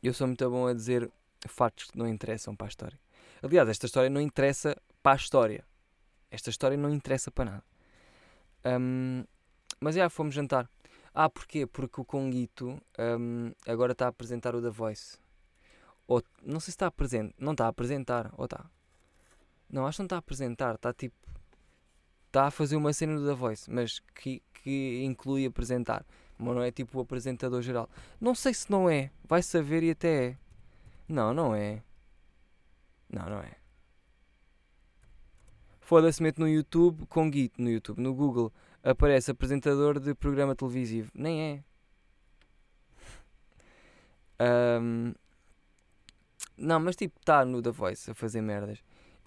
Eu 0.00 0.14
sou 0.14 0.28
muito 0.28 0.48
bom 0.48 0.68
a 0.68 0.72
dizer 0.72 1.10
factos 1.48 1.90
que 1.90 1.98
não 1.98 2.06
interessam 2.06 2.54
para 2.54 2.68
a 2.68 2.68
história. 2.68 2.96
Aliás, 3.42 3.68
esta 3.68 3.86
história 3.86 4.08
não 4.08 4.20
interessa 4.20 4.76
para 5.02 5.14
a 5.14 5.16
história. 5.16 5.64
Esta 6.30 6.50
história 6.50 6.76
não 6.76 6.94
interessa 6.94 7.28
para 7.30 7.44
nada. 7.50 7.64
Um, 8.64 9.24
mas 9.80 9.96
já 9.96 10.08
fomos 10.08 10.36
jantar. 10.36 10.70
Ah, 11.20 11.28
porquê? 11.28 11.66
Porque 11.66 12.00
o 12.00 12.04
Conguito 12.04 12.80
um, 12.96 13.50
agora 13.66 13.90
está 13.90 14.04
a 14.06 14.08
apresentar 14.08 14.54
o 14.54 14.62
The 14.62 14.70
Voice. 14.70 15.18
Ou, 16.06 16.22
não 16.44 16.60
sei 16.60 16.66
se 16.66 16.70
está 16.70 16.84
a 16.84 16.88
apresentar. 16.90 17.34
Não 17.36 17.50
está 17.50 17.64
a 17.66 17.68
apresentar. 17.68 18.32
Ou 18.38 18.44
está? 18.44 18.70
Não, 19.68 19.84
acho 19.84 19.96
que 19.96 20.02
não 20.02 20.06
está 20.06 20.14
a 20.14 20.20
apresentar. 20.20 20.76
Está 20.76 20.92
tipo 20.92 21.16
está 22.28 22.46
a 22.46 22.50
fazer 22.52 22.76
uma 22.76 22.92
cena 22.92 23.18
do 23.18 23.26
The 23.26 23.34
Voice, 23.34 23.68
mas 23.68 23.98
que, 24.14 24.40
que 24.62 25.02
inclui 25.04 25.44
apresentar. 25.44 26.06
Mas 26.38 26.54
não 26.54 26.62
é 26.62 26.70
tipo 26.70 26.96
o 26.98 27.00
apresentador 27.00 27.62
geral. 27.62 27.90
Não 28.20 28.32
sei 28.32 28.54
se 28.54 28.70
não 28.70 28.88
é. 28.88 29.10
Vai 29.24 29.42
saber 29.42 29.82
e 29.82 29.90
até 29.90 30.24
é. 30.24 30.38
Não, 31.08 31.34
não 31.34 31.52
é. 31.52 31.82
Não, 33.10 33.28
não 33.28 33.40
é. 33.40 33.56
Foda-se, 35.80 36.22
mete 36.22 36.38
no 36.38 36.48
YouTube, 36.48 37.06
com 37.06 37.28
Git 37.32 37.60
no 37.60 37.68
YouTube, 37.68 38.00
no 38.00 38.14
Google, 38.14 38.52
aparece 38.82 39.30
apresentador 39.30 39.98
de 39.98 40.14
programa 40.14 40.54
televisivo. 40.54 41.10
Nem 41.14 41.42
é. 41.42 41.64
Um, 44.80 45.12
não, 46.56 46.80
mas 46.80 46.96
tipo, 46.96 47.18
está 47.18 47.44
no 47.44 47.62
The 47.62 47.70
Voice 47.70 48.10
a 48.10 48.14
fazer 48.14 48.40
merdas. 48.40 48.82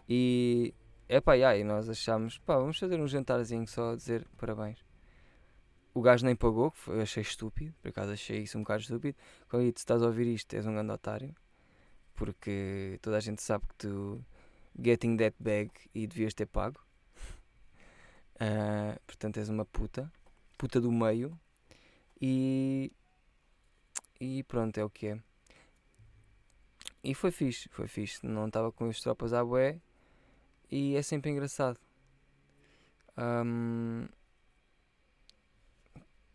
E 0.08 0.74
é 1.08 1.20
pá, 1.20 1.38
e 1.38 1.64
nós 1.64 1.90
achámos, 1.90 2.38
pá, 2.40 2.58
vamos 2.58 2.78
fazer 2.78 3.00
um 3.00 3.08
jantarzinho 3.08 3.68
só 3.68 3.92
a 3.92 3.96
dizer 3.96 4.26
parabéns. 4.38 4.84
O 5.94 6.02
gajo 6.02 6.26
nem 6.26 6.36
pagou, 6.36 6.72
que 6.72 6.78
foi, 6.78 7.02
achei 7.02 7.22
estúpido, 7.22 7.74
por 7.82 7.90
acaso 7.90 8.14
achei 8.14 8.44
isso 8.44 8.58
um 8.58 8.62
bocado 8.62 8.82
estúpido. 8.82 9.18
Quando 9.50 9.64
se 9.66 9.74
estás 9.76 10.02
a 10.02 10.06
ouvir 10.06 10.28
isto, 10.28 10.54
és 10.54 10.66
um 10.66 10.72
grande 10.72 10.92
otário, 10.92 11.36
porque 12.16 12.98
toda 13.02 13.18
a 13.18 13.20
gente 13.20 13.42
sabe 13.42 13.66
que 13.68 13.76
tu 13.76 14.24
getting 14.82 15.18
that 15.18 15.36
bag 15.38 15.70
e 15.94 16.08
devias 16.08 16.34
ter 16.34 16.46
pago. 16.46 16.80
Uh, 18.42 19.00
portanto, 19.06 19.38
és 19.38 19.50
uma 19.50 19.66
puta, 19.66 20.12
puta 20.58 20.82
do 20.82 20.92
meio, 20.92 21.40
e, 22.20 22.92
e 24.20 24.44
pronto, 24.44 24.78
é 24.80 24.84
o 24.84 24.90
que 24.90 25.08
é. 25.08 25.20
E 27.04 27.16
foi 27.16 27.32
fixe, 27.32 27.68
foi 27.70 27.88
fixe. 27.88 28.26
Não 28.26 28.48
estava 28.48 28.72
com 28.72 28.88
as 28.88 29.00
tropas 29.00 29.34
à 29.34 29.44
bué 29.44 29.80
e 30.70 30.96
é 30.96 31.02
sempre 31.02 31.32
engraçado. 31.32 31.80
Um, 33.18 34.08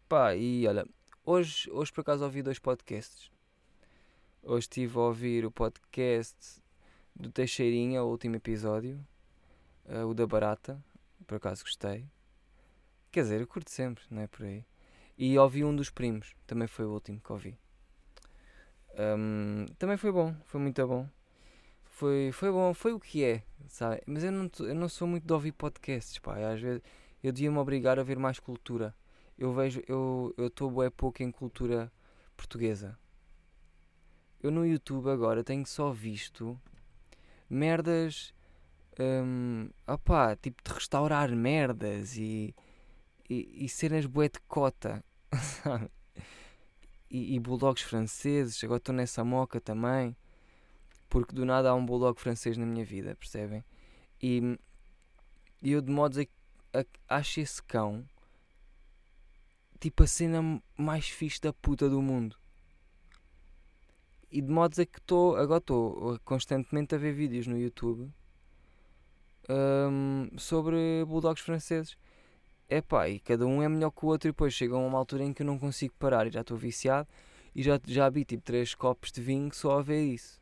pá, 0.09 0.35
e 0.35 0.67
olha, 0.67 0.87
hoje, 1.25 1.71
hoje 1.71 1.93
por 1.93 2.01
acaso 2.01 2.25
ouvi 2.25 2.43
dois 2.43 2.59
podcasts. 2.59 3.31
Hoje 4.43 4.65
estive 4.65 4.99
a 4.99 5.03
ouvir 5.03 5.45
o 5.45 5.51
podcast 5.51 6.61
do 7.15 7.31
Teixeirinha, 7.31 8.03
o 8.03 8.11
último 8.11 8.37
episódio, 8.37 9.05
uh, 9.87 10.07
o 10.07 10.15
da 10.15 10.27
Barata, 10.27 10.81
por 11.27 11.37
acaso 11.37 11.65
gostei. 11.65 12.09
Quer 13.11 13.23
dizer, 13.23 13.41
eu 13.41 13.47
curto 13.47 13.71
sempre, 13.71 14.05
não 14.11 14.23
é 14.23 14.27
por 14.27 14.45
aí. 14.45 14.65
E 15.19 15.39
ouvi 15.39 15.65
um 15.65 15.75
dos 15.75 15.91
primos, 15.91 16.35
também 16.47 16.69
foi 16.69 16.85
o 16.85 16.93
último 16.93 17.21
que 17.21 17.33
ouvi. 17.33 17.59
Um, 18.99 19.67
também 19.79 19.97
foi 19.97 20.13
bom, 20.13 20.35
foi 20.45 20.61
muito 20.61 20.87
bom. 20.87 21.09
Foi, 21.85 22.31
foi 22.33 22.51
bom, 22.51 22.75
foi 22.75 22.93
o 22.93 23.01
que 23.01 23.25
é, 23.25 23.43
sabe? 23.69 24.03
Mas 24.07 24.23
eu 24.23 24.31
não, 24.31 24.51
eu 24.61 24.75
não 24.75 24.89
sou 24.89 25.09
muito 25.09 25.27
de 25.27 25.33
ouvir 25.33 25.53
podcasts, 25.53 26.19
pá. 26.19 26.37
Às 26.53 26.61
vezes 26.61 26.83
eu 27.23 27.33
devia-me 27.33 27.57
obrigar 27.59 27.99
a 27.99 28.03
ver 28.03 28.19
mais 28.19 28.39
cultura. 28.39 28.95
Eu 29.39 29.53
vejo, 29.53 29.83
eu 29.89 30.35
estou 30.39 30.71
bué 30.71 30.91
pouco 30.91 31.23
em 31.23 31.31
cultura 31.31 31.91
portuguesa. 32.37 32.99
Eu 34.43 34.51
no 34.51 34.67
YouTube 34.67 35.09
agora 35.11 35.43
tenho 35.43 35.65
só 35.67 35.91
visto 35.91 36.61
merdas. 37.49 38.35
Um, 38.99 39.66
opá, 39.87 40.37
tipo 40.37 40.63
de 40.63 40.73
restaurar 40.73 41.31
merdas 41.35 42.17
e, 42.17 42.55
e, 43.29 43.65
e 43.65 43.69
cenas 43.69 44.07
bué 44.07 44.29
de 44.29 44.41
cota, 44.49 45.05
E, 47.09 47.37
e 47.37 47.41
bulldogs 47.41 47.83
franceses, 47.83 48.63
agora 48.65 48.79
estou 48.79 48.95
nessa 48.95 49.25
moca 49.25 49.61
também, 49.61 50.17
porque 51.09 51.35
do 51.35 51.45
nada 51.45 51.71
há 51.71 51.75
um 51.75 51.87
bulldog 51.87 52.21
francês 52.21 52.57
na 52.57 52.67
minha 52.67 52.85
vida, 52.85 53.15
percebem? 53.15 53.65
E, 54.21 54.59
e 55.63 55.71
eu 55.71 55.81
de 55.81 55.91
modos 55.91 56.19
a, 56.19 56.23
a, 56.79 57.17
acho 57.17 57.41
esse 57.41 57.63
cão 57.63 58.05
tipo 59.79 60.03
a 60.03 60.07
cena 60.07 60.61
mais 60.77 61.09
fixe 61.09 61.41
da 61.41 61.53
puta 61.53 61.89
do 61.89 62.03
mundo. 62.03 62.37
E 64.31 64.41
de 64.41 64.51
modos 64.51 64.79
a 64.79 64.85
que 64.85 64.99
estou, 64.99 65.37
agora 65.37 65.59
estou 65.59 66.19
constantemente 66.25 66.95
a 66.95 66.99
ver 66.99 67.13
vídeos 67.13 67.47
no 67.47 67.57
YouTube 67.57 68.13
um, 69.49 70.29
sobre 70.39 71.05
bulldogs 71.07 71.43
franceses. 71.43 71.97
É 72.69 72.81
pá, 72.81 73.09
e 73.09 73.21
cada 73.21 73.47
um 73.47 73.63
é 73.63 73.69
melhor 73.69 73.91
que 73.91 74.05
o 74.05 74.09
outro 74.09 74.29
e 74.29 74.33
depois 74.33 74.53
chega 74.53 74.75
a 74.75 74.79
uma 74.79 74.99
altura 74.99 75.23
em 75.25 75.33
que 75.33 75.43
eu 75.43 75.47
não 75.47 75.59
consigo 75.59 75.95
parar 75.99 76.27
e 76.27 76.31
já 76.31 76.41
estou 76.41 76.57
viciado 76.57 77.09
e 77.55 77.63
já, 77.63 77.81
já 77.87 78.09
vi 78.11 78.25
tipo 78.25 78.43
3 78.43 78.75
copos 78.75 79.13
de 79.13 79.23
vinho 79.23 79.53
só 79.55 79.79
a 79.79 79.83
ver 79.83 80.03
isso. 80.03 80.41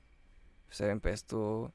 Percebem? 0.66 0.98
Parece 0.98 1.22
que 1.22 1.26
estou 1.26 1.72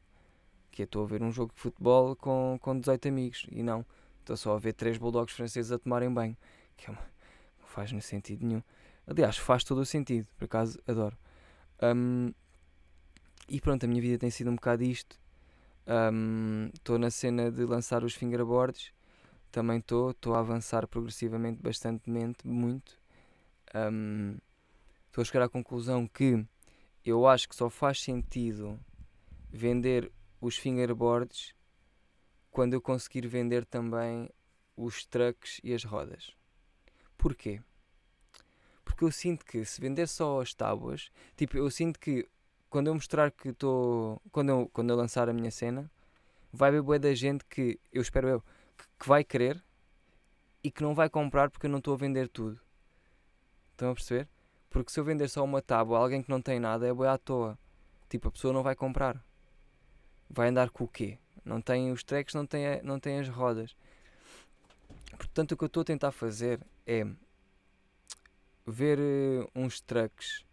que 0.71 0.83
estou 0.83 1.03
a 1.03 1.07
ver 1.07 1.21
um 1.21 1.31
jogo 1.31 1.53
de 1.53 1.59
futebol 1.59 2.15
com, 2.15 2.57
com 2.61 2.79
18 2.79 3.07
amigos 3.07 3.45
e 3.51 3.61
não, 3.63 3.85
estou 4.19 4.37
só 4.37 4.55
a 4.55 4.59
ver 4.59 4.73
3 4.73 4.97
bulldogs 4.97 5.35
franceses 5.35 5.71
a 5.71 5.79
tomarem 5.79 6.11
banho, 6.11 6.37
que 6.77 6.87
é 6.87 6.91
uma, 6.91 7.01
não 7.59 7.67
faz 7.67 7.91
no 7.91 8.01
sentido 8.01 8.45
nenhum. 8.45 8.63
Aliás, 9.07 9.37
faz 9.37 9.63
todo 9.63 9.79
o 9.79 9.85
sentido, 9.85 10.27
por 10.37 10.45
acaso 10.45 10.79
adoro. 10.87 11.17
Um, 11.81 12.31
e 13.47 13.59
pronto, 13.59 13.83
a 13.83 13.87
minha 13.87 14.01
vida 14.01 14.17
tem 14.17 14.29
sido 14.29 14.51
um 14.51 14.55
bocado 14.55 14.83
isto. 14.83 15.19
Estou 16.73 16.97
um, 16.97 16.99
na 16.99 17.09
cena 17.09 17.51
de 17.51 17.65
lançar 17.65 18.03
os 18.03 18.13
fingerboards. 18.13 18.93
Também 19.51 19.79
estou, 19.79 20.11
estou 20.11 20.35
a 20.35 20.39
avançar 20.39 20.87
progressivamente, 20.87 21.59
bastantemente, 21.59 22.47
muito. 22.47 22.95
Estou 23.65 23.89
um, 23.89 24.37
a 25.17 25.23
chegar 25.23 25.45
à 25.45 25.49
conclusão 25.49 26.07
que 26.07 26.45
eu 27.03 27.25
acho 27.25 27.49
que 27.49 27.55
só 27.55 27.71
faz 27.71 28.01
sentido 28.01 28.79
vender 29.51 30.11
os 30.39 30.55
fingerboards 30.57 31.55
quando 32.51 32.73
eu 32.75 32.81
conseguir 32.81 33.25
vender 33.25 33.65
também 33.65 34.29
os 34.77 35.03
trucks 35.05 35.59
e 35.63 35.73
as 35.73 35.83
rodas. 35.83 36.35
Porquê? 37.17 37.61
Porque 38.85 39.03
eu 39.03 39.11
sinto 39.11 39.43
que 39.43 39.65
se 39.65 39.81
vender 39.81 40.07
só 40.07 40.39
as 40.39 40.53
tábuas, 40.53 41.11
tipo, 41.35 41.57
eu 41.57 41.69
sinto 41.71 41.99
que 41.99 42.27
quando 42.69 42.87
eu 42.87 42.93
mostrar 42.93 43.31
que 43.31 43.49
estou. 43.49 44.21
Quando 44.31 44.49
eu, 44.49 44.69
quando 44.73 44.89
eu 44.91 44.95
lançar 44.95 45.29
a 45.29 45.33
minha 45.33 45.51
cena, 45.51 45.89
vai 46.51 46.69
haver 46.69 46.81
boa 46.81 46.99
da 46.99 47.13
gente 47.13 47.45
que 47.45 47.79
eu 47.91 48.01
espero 48.01 48.27
eu 48.27 48.41
que, 48.41 48.85
que, 48.99 49.07
vai 49.07 49.23
querer 49.23 49.61
e 50.63 50.71
que 50.71 50.83
não 50.83 50.93
vai 50.93 51.09
comprar 51.09 51.49
porque 51.49 51.65
eu 51.65 51.69
não 51.69 51.79
estou 51.79 51.93
a 51.93 51.97
vender 51.97 52.27
tudo. 52.29 52.59
Estão 53.71 53.91
a 53.91 53.93
perceber? 53.93 54.27
Porque 54.69 54.91
se 54.91 54.99
eu 54.99 55.03
vender 55.03 55.27
só 55.29 55.43
uma 55.43 55.61
tábua 55.61 55.97
a 55.97 56.01
alguém 56.01 56.21
que 56.21 56.29
não 56.29 56.41
tem 56.41 56.59
nada 56.59 56.87
é 56.87 56.93
boa 56.93 57.13
à 57.13 57.17
toa. 57.17 57.57
Tipo, 58.09 58.27
a 58.27 58.31
pessoa 58.31 58.53
não 58.53 58.63
vai 58.63 58.75
comprar 58.75 59.23
vai 60.29 60.49
andar 60.49 60.69
com 60.69 60.83
o 60.83 60.87
quê? 60.87 61.17
Não 61.43 61.59
tem 61.59 61.91
os 61.91 62.03
tracks, 62.03 62.35
não 62.35 62.45
tem, 62.45 62.81
não 62.83 62.99
tem 62.99 63.19
as 63.19 63.27
rodas. 63.27 63.75
Portanto, 65.17 65.53
o 65.53 65.57
que 65.57 65.63
eu 65.63 65.67
estou 65.67 65.81
a 65.81 65.85
tentar 65.85 66.11
fazer 66.11 66.59
é 66.85 67.05
ver 68.65 68.99
uh, 68.99 69.49
uns 69.55 69.81
trucks 69.81 70.45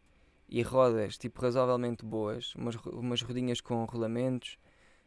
e 0.49 0.63
rodas 0.63 1.19
tipo 1.19 1.41
razoavelmente 1.41 2.05
boas, 2.05 2.55
umas, 2.55 2.77
umas 2.87 3.23
rodinhas 3.23 3.61
com 3.61 3.85
rolamentos 3.85 4.59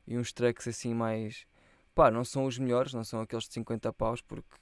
e 0.07 0.17
uns 0.17 0.33
trucks 0.33 0.67
assim 0.67 0.93
mais. 0.93 1.45
pá, 1.93 2.11
não 2.11 2.23
são 2.23 2.45
os 2.45 2.57
melhores, 2.57 2.93
não 2.93 3.03
são 3.03 3.21
aqueles 3.21 3.45
de 3.45 3.53
50 3.53 3.91
paus, 3.93 4.21
porque, 4.21 4.55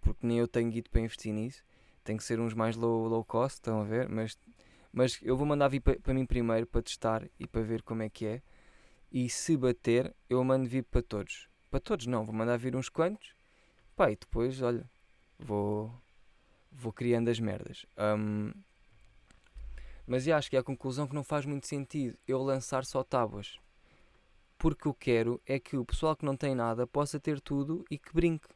porque 0.00 0.26
nem 0.26 0.38
eu 0.38 0.48
tenho 0.48 0.70
guito 0.70 0.90
para 0.90 1.00
investir 1.00 1.32
nisso. 1.32 1.62
Tem 2.04 2.16
que 2.16 2.24
ser 2.24 2.40
uns 2.40 2.54
mais 2.54 2.76
low, 2.76 3.06
low 3.08 3.24
cost, 3.24 3.56
estão 3.56 3.80
a 3.80 3.84
ver? 3.84 4.08
Mas, 4.08 4.38
mas 4.92 5.18
eu 5.22 5.36
vou 5.36 5.46
mandar 5.46 5.68
vir 5.68 5.80
para 5.80 6.14
mim 6.14 6.26
primeiro 6.26 6.66
para 6.66 6.82
testar 6.82 7.28
e 7.38 7.46
para 7.46 7.62
ver 7.62 7.82
como 7.82 8.02
é 8.02 8.08
que 8.08 8.26
é. 8.26 8.42
E 9.10 9.28
se 9.28 9.56
bater, 9.56 10.14
eu 10.28 10.42
mando 10.44 10.68
vir 10.68 10.84
para 10.84 11.02
todos. 11.02 11.48
Para 11.70 11.80
todos 11.80 12.06
não, 12.06 12.24
vou 12.24 12.34
mandar 12.34 12.56
vir 12.56 12.76
uns 12.76 12.88
quantos. 12.88 13.34
Pá, 13.94 14.10
e 14.10 14.16
depois, 14.16 14.60
olha, 14.62 14.88
vou, 15.38 15.92
vou 16.70 16.92
criando 16.92 17.28
as 17.28 17.40
merdas. 17.40 17.86
Um, 17.96 18.52
mas 20.06 20.26
eu 20.26 20.36
acho 20.36 20.48
que 20.48 20.56
é 20.56 20.60
a 20.60 20.62
conclusão 20.62 21.06
que 21.06 21.14
não 21.14 21.24
faz 21.24 21.44
muito 21.44 21.66
sentido 21.66 22.16
eu 22.26 22.42
lançar 22.42 22.84
só 22.84 23.02
tábuas. 23.02 23.58
Porque 24.56 24.86
eu 24.88 24.94
quero 24.94 25.40
é 25.44 25.58
que 25.58 25.76
o 25.76 25.84
pessoal 25.84 26.16
que 26.16 26.24
não 26.24 26.36
tem 26.36 26.54
nada 26.54 26.86
possa 26.86 27.18
ter 27.18 27.40
tudo 27.40 27.84
e 27.90 27.98
que 27.98 28.14
brinque. 28.14 28.48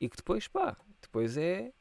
E 0.00 0.08
que 0.08 0.16
depois, 0.16 0.46
pá, 0.46 0.76
depois 1.00 1.36
é. 1.36 1.72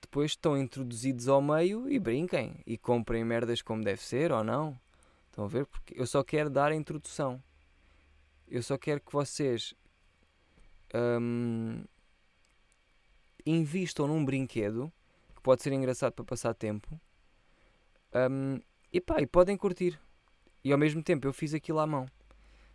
Depois 0.00 0.32
estão 0.32 0.58
introduzidos 0.58 1.28
ao 1.28 1.40
meio 1.40 1.88
e 1.88 1.98
brinquem. 1.98 2.60
E 2.66 2.76
comprem 2.76 3.24
merdas 3.24 3.62
como 3.62 3.82
deve 3.82 4.02
ser 4.02 4.30
ou 4.30 4.44
não. 4.44 4.78
Estão 5.26 5.44
a 5.44 5.48
ver? 5.48 5.66
Porque 5.66 5.98
eu 5.98 6.06
só 6.06 6.22
quero 6.22 6.50
dar 6.50 6.70
a 6.70 6.74
introdução. 6.74 7.42
Eu 8.46 8.62
só 8.62 8.76
quero 8.76 9.00
que 9.00 9.12
vocês 9.12 9.74
um, 10.94 11.82
invistam 13.46 14.06
num 14.06 14.24
brinquedo 14.24 14.92
que 15.34 15.40
pode 15.40 15.62
ser 15.62 15.72
engraçado 15.72 16.12
para 16.12 16.24
passar 16.24 16.54
tempo. 16.54 17.00
Um, 18.14 18.60
e 18.92 19.00
pá, 19.00 19.20
e 19.20 19.26
podem 19.26 19.56
curtir. 19.56 19.98
E 20.64 20.72
ao 20.72 20.78
mesmo 20.78 21.02
tempo 21.02 21.26
eu 21.26 21.32
fiz 21.32 21.54
aquilo 21.54 21.78
à 21.78 21.86
mão. 21.86 22.06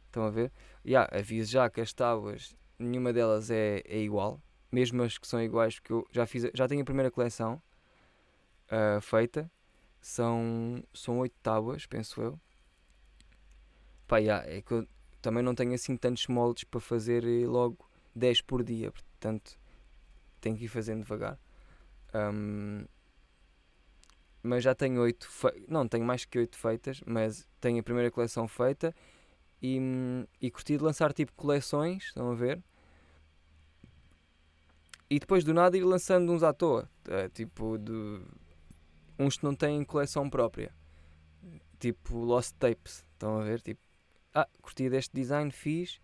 Estão 0.05 0.23
a 0.23 0.29
ver? 0.29 0.51
Yeah, 0.85 1.09
aviso 1.17 1.51
já 1.51 1.69
que 1.69 1.79
as 1.79 1.93
tábuas, 1.93 2.55
nenhuma 2.79 3.13
delas 3.13 3.51
é, 3.51 3.81
é 3.85 3.99
igual. 3.99 4.41
Mesmo 4.71 5.03
as 5.03 5.17
que 5.17 5.27
são 5.27 5.41
iguais, 5.41 5.79
porque 5.79 5.93
eu 5.93 6.05
já, 6.11 6.25
fiz, 6.25 6.49
já 6.53 6.67
tenho 6.67 6.81
a 6.81 6.85
primeira 6.85 7.11
coleção 7.11 7.61
uh, 8.71 8.99
feita. 9.01 9.49
São, 10.01 10.83
são 10.93 11.19
oito 11.19 11.35
tábuas, 11.41 11.85
penso 11.85 12.21
eu. 12.21 12.39
Pá, 14.07 14.17
yeah, 14.17 14.47
é 14.49 14.61
que 14.61 14.71
eu 14.71 14.87
também 15.21 15.43
não 15.43 15.53
tenho 15.53 15.73
assim 15.73 15.97
tantos 15.97 16.27
moldes 16.27 16.63
para 16.63 16.79
fazer 16.79 17.25
eh, 17.25 17.45
logo 17.45 17.89
10 18.15 18.41
por 18.41 18.63
dia, 18.63 18.91
portanto 18.91 19.57
tenho 20.39 20.57
que 20.57 20.65
ir 20.65 20.69
fazendo 20.69 21.03
devagar. 21.03 21.37
Um, 22.13 22.85
mas 24.47 24.63
já 24.63 24.73
tenho 24.73 25.01
8, 25.01 25.27
não 25.67 25.87
tenho 25.87 26.05
mais 26.05 26.25
que 26.25 26.39
8 26.39 26.57
feitas, 26.57 27.01
mas 27.05 27.47
tenho 27.59 27.79
a 27.79 27.83
primeira 27.83 28.09
coleção 28.09 28.47
feita 28.47 28.95
e, 29.61 29.79
e 30.41 30.49
curti 30.49 30.77
de 30.77 30.83
lançar 30.83 31.13
tipo 31.13 31.33
coleções, 31.33 32.05
estão 32.05 32.31
a 32.31 32.35
ver? 32.35 32.63
E 35.09 35.19
depois 35.19 35.43
do 35.43 35.53
nada 35.53 35.77
ir 35.77 35.83
lançando 35.83 36.31
uns 36.31 36.43
à 36.43 36.53
toa, 36.53 36.89
uh, 37.07 37.29
tipo 37.29 37.77
de 37.77 38.21
uns 39.17 39.37
que 39.37 39.43
não 39.43 39.55
têm 39.55 39.83
coleção 39.83 40.29
própria, 40.29 40.73
tipo 41.79 42.17
Lost 42.17 42.55
Tapes, 42.57 43.05
estão 43.13 43.39
a 43.39 43.43
ver? 43.43 43.61
Tipo, 43.61 43.81
ah, 44.33 44.47
curti 44.61 44.89
deste 44.89 45.13
design, 45.13 45.51
fiz 45.51 45.99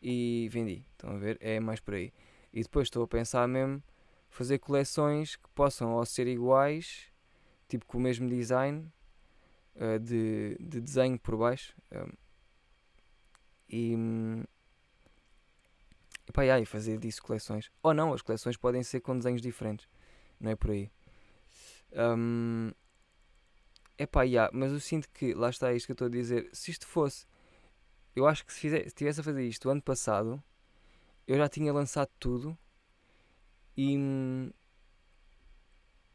e 0.00 0.48
vendi. 0.50 0.84
Estão 0.92 1.10
a 1.10 1.18
ver? 1.18 1.36
É 1.40 1.58
mais 1.60 1.80
por 1.80 1.94
aí. 1.94 2.12
E 2.52 2.62
depois 2.62 2.86
estou 2.86 3.02
a 3.02 3.08
pensar 3.08 3.46
mesmo 3.48 3.82
fazer 4.28 4.58
coleções 4.58 5.36
que 5.36 5.48
possam 5.54 5.92
ou 5.92 6.04
ser 6.04 6.26
iguais, 6.26 7.12
tipo 7.68 7.86
com 7.86 7.98
o 7.98 8.00
mesmo 8.00 8.28
design 8.28 8.90
uh, 9.76 9.98
de, 9.98 10.56
de 10.60 10.80
desenho 10.80 11.18
por 11.18 11.36
baixo. 11.36 11.74
Um, 11.92 12.12
e, 13.68 13.94
e, 16.28 16.32
pá, 16.32 16.44
e 16.44 16.66
fazer 16.66 16.98
disso 16.98 17.22
coleções. 17.22 17.70
Ou 17.82 17.94
não, 17.94 18.12
as 18.12 18.22
coleções 18.22 18.56
podem 18.56 18.82
ser 18.82 19.00
com 19.00 19.16
desenhos 19.16 19.42
diferentes. 19.42 19.88
Não 20.38 20.50
é 20.50 20.56
por 20.56 20.70
aí. 20.70 20.90
Um, 21.92 22.72
pá, 24.10 24.22
yeah, 24.22 24.50
mas 24.52 24.72
eu 24.72 24.80
sinto 24.80 25.08
que, 25.10 25.34
lá 25.34 25.50
está 25.50 25.72
isto 25.72 25.86
que 25.86 25.92
eu 25.92 25.94
estou 25.94 26.06
a 26.06 26.10
dizer, 26.10 26.48
se 26.52 26.70
isto 26.70 26.86
fosse 26.86 27.26
eu 28.14 28.26
acho 28.26 28.46
que 28.46 28.52
se, 28.52 28.60
fizer, 28.60 28.80
se 28.82 28.88
estivesse 28.88 29.20
a 29.20 29.24
fazer 29.24 29.44
isto 29.46 29.68
o 29.68 29.70
ano 29.70 29.82
passado, 29.82 30.42
eu 31.26 31.36
já 31.36 31.48
tinha 31.48 31.72
lançado 31.72 32.10
tudo 32.18 32.56
e, 33.76 33.96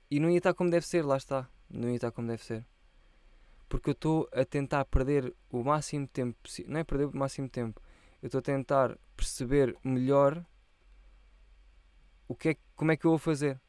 e 0.09 0.19
não 0.19 0.29
ia 0.29 0.37
estar 0.37 0.53
como 0.53 0.69
deve 0.69 0.85
ser, 0.85 1.05
lá 1.05 1.17
está. 1.17 1.49
Não 1.69 1.89
ia 1.89 1.95
estar 1.95 2.11
como 2.11 2.27
deve 2.27 2.43
ser. 2.43 2.65
Porque 3.67 3.89
eu 3.89 3.93
estou 3.93 4.27
a 4.33 4.43
tentar 4.43 4.85
perder 4.85 5.35
o 5.49 5.63
máximo 5.63 6.07
tempo 6.07 6.37
possível. 6.41 6.71
Não 6.71 6.79
é 6.79 6.83
perder 6.83 7.05
o 7.05 7.17
máximo 7.17 7.47
tempo. 7.47 7.81
Eu 8.21 8.27
estou 8.27 8.39
a 8.39 8.41
tentar 8.41 8.97
perceber 9.15 9.77
melhor 9.83 10.43
o 12.27 12.35
que 12.35 12.49
é, 12.49 12.57
como 12.75 12.91
é 12.91 12.97
que 12.97 13.05
eu 13.05 13.11
vou 13.11 13.19
fazer. 13.19 13.61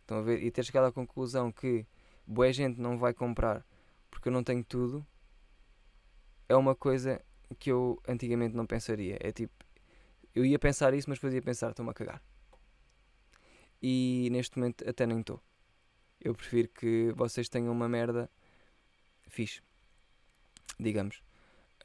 Estão 0.00 0.18
a 0.18 0.22
ver? 0.22 0.42
E 0.42 0.50
ter 0.50 0.64
chegado 0.64 0.86
à 0.86 0.92
conclusão 0.92 1.52
que 1.52 1.86
boa 2.26 2.52
gente 2.52 2.80
não 2.80 2.98
vai 2.98 3.12
comprar 3.12 3.64
porque 4.10 4.28
eu 4.28 4.32
não 4.32 4.42
tenho 4.42 4.64
tudo 4.64 5.06
é 6.48 6.56
uma 6.56 6.74
coisa 6.74 7.20
que 7.58 7.70
eu 7.70 8.00
antigamente 8.06 8.54
não 8.54 8.66
pensaria. 8.66 9.16
É 9.20 9.32
tipo, 9.32 9.52
Eu 10.34 10.44
ia 10.44 10.58
pensar 10.58 10.92
isso, 10.94 11.08
mas 11.08 11.18
depois 11.18 11.34
ia 11.34 11.42
pensar, 11.42 11.70
estou-me 11.70 11.90
a 11.90 11.94
cagar. 11.94 12.22
E 13.82 14.28
neste 14.32 14.58
momento 14.58 14.88
até 14.88 15.06
nem 15.06 15.20
estou. 15.20 15.40
Eu 16.20 16.34
prefiro 16.34 16.68
que 16.68 17.12
vocês 17.14 17.48
tenham 17.48 17.72
uma 17.72 17.88
merda 17.88 18.30
fixe. 19.28 19.62
Digamos. 20.78 21.22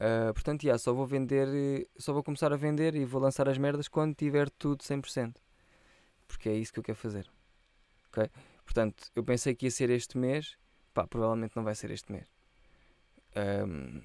Uh, 0.00 0.32
portanto, 0.32 0.64
yeah, 0.64 0.78
só 0.78 0.92
vou 0.92 1.06
vender, 1.06 1.88
só 1.96 2.12
vou 2.12 2.22
começar 2.22 2.52
a 2.52 2.56
vender 2.56 2.94
e 2.94 3.04
vou 3.04 3.20
lançar 3.20 3.48
as 3.48 3.58
merdas 3.58 3.88
quando 3.88 4.14
tiver 4.14 4.50
tudo 4.50 4.82
100%. 4.82 5.36
Porque 6.26 6.48
é 6.48 6.54
isso 6.54 6.72
que 6.72 6.78
eu 6.78 6.82
quero 6.82 6.98
fazer. 6.98 7.30
Ok? 8.08 8.28
Portanto, 8.64 9.10
eu 9.14 9.22
pensei 9.22 9.54
que 9.54 9.66
ia 9.66 9.70
ser 9.70 9.90
este 9.90 10.16
mês. 10.16 10.56
Pá, 10.94 11.06
provavelmente 11.06 11.56
não 11.56 11.64
vai 11.64 11.74
ser 11.74 11.90
este 11.90 12.10
mês. 12.12 12.26
Um, 13.36 14.02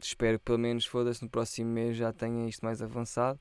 espero 0.00 0.38
que 0.38 0.44
pelo 0.44 0.58
menos 0.58 0.84
foda-se 0.84 1.22
no 1.22 1.30
próximo 1.30 1.70
mês 1.70 1.96
já 1.96 2.12
tenha 2.12 2.48
isto 2.48 2.64
mais 2.64 2.82
avançado. 2.82 3.38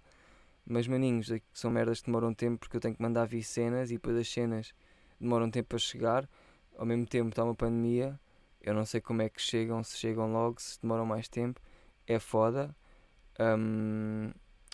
Mas 0.66 0.88
maninhos, 0.88 1.30
são 1.54 1.70
merdas 1.70 2.00
que 2.00 2.08
demoram 2.08 2.34
tempo 2.34 2.60
porque 2.60 2.78
eu 2.78 2.82
tenho 2.82 2.96
que 2.96 3.02
mandar 3.02 3.26
vir 3.26 3.44
cenas 3.44 3.92
e 3.92 3.96
depois 3.96 4.18
as 4.18 4.28
cenas 4.28 4.74
demoram 5.20 5.50
tempo 5.50 5.76
a 5.76 5.80
chegar. 5.80 6.30
Ao 6.78 6.86
mesmo 6.86 7.06
tempo 7.06 7.30
está 7.30 7.44
uma 7.44 7.56
pandemia. 7.56 8.20
Eu 8.62 8.74
não 8.74 8.86
sei 8.86 9.00
como 9.00 9.22
é 9.22 9.30
que 9.30 9.42
chegam, 9.42 9.84
se 9.84 9.98
chegam 9.98 10.32
logo, 10.32 10.60
se 10.60 10.82
demoram 10.82 11.06
mais 11.06 11.28
tempo. 11.28 11.62
É 12.08 12.20
foda. 12.20 12.76
Um, 13.40 14.32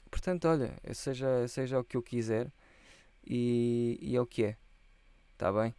portanto, 0.09 0.47
olha, 0.47 0.73
seja, 0.93 1.47
seja 1.47 1.79
o 1.79 1.83
que 1.83 1.97
eu 1.97 2.03
quiser 2.03 2.51
e, 3.25 3.97
e 4.01 4.15
é 4.15 4.21
o 4.21 4.25
que 4.25 4.45
é. 4.45 4.57
Está 5.33 5.51
bem? 5.51 5.75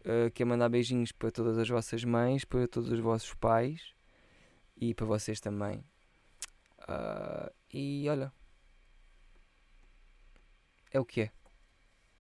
Uh, 0.00 0.30
quero 0.32 0.48
mandar 0.48 0.68
beijinhos 0.68 1.10
para 1.12 1.30
todas 1.30 1.58
as 1.58 1.68
vossas 1.68 2.04
mães, 2.04 2.44
para 2.44 2.68
todos 2.68 2.90
os 2.90 3.00
vossos 3.00 3.34
pais 3.34 3.94
e 4.76 4.94
para 4.94 5.06
vocês 5.06 5.40
também. 5.40 5.84
Uh, 6.82 7.52
e 7.72 8.08
olha, 8.08 8.32
é 10.92 11.00
o 11.00 11.04
que 11.04 11.22
é. 11.22 11.35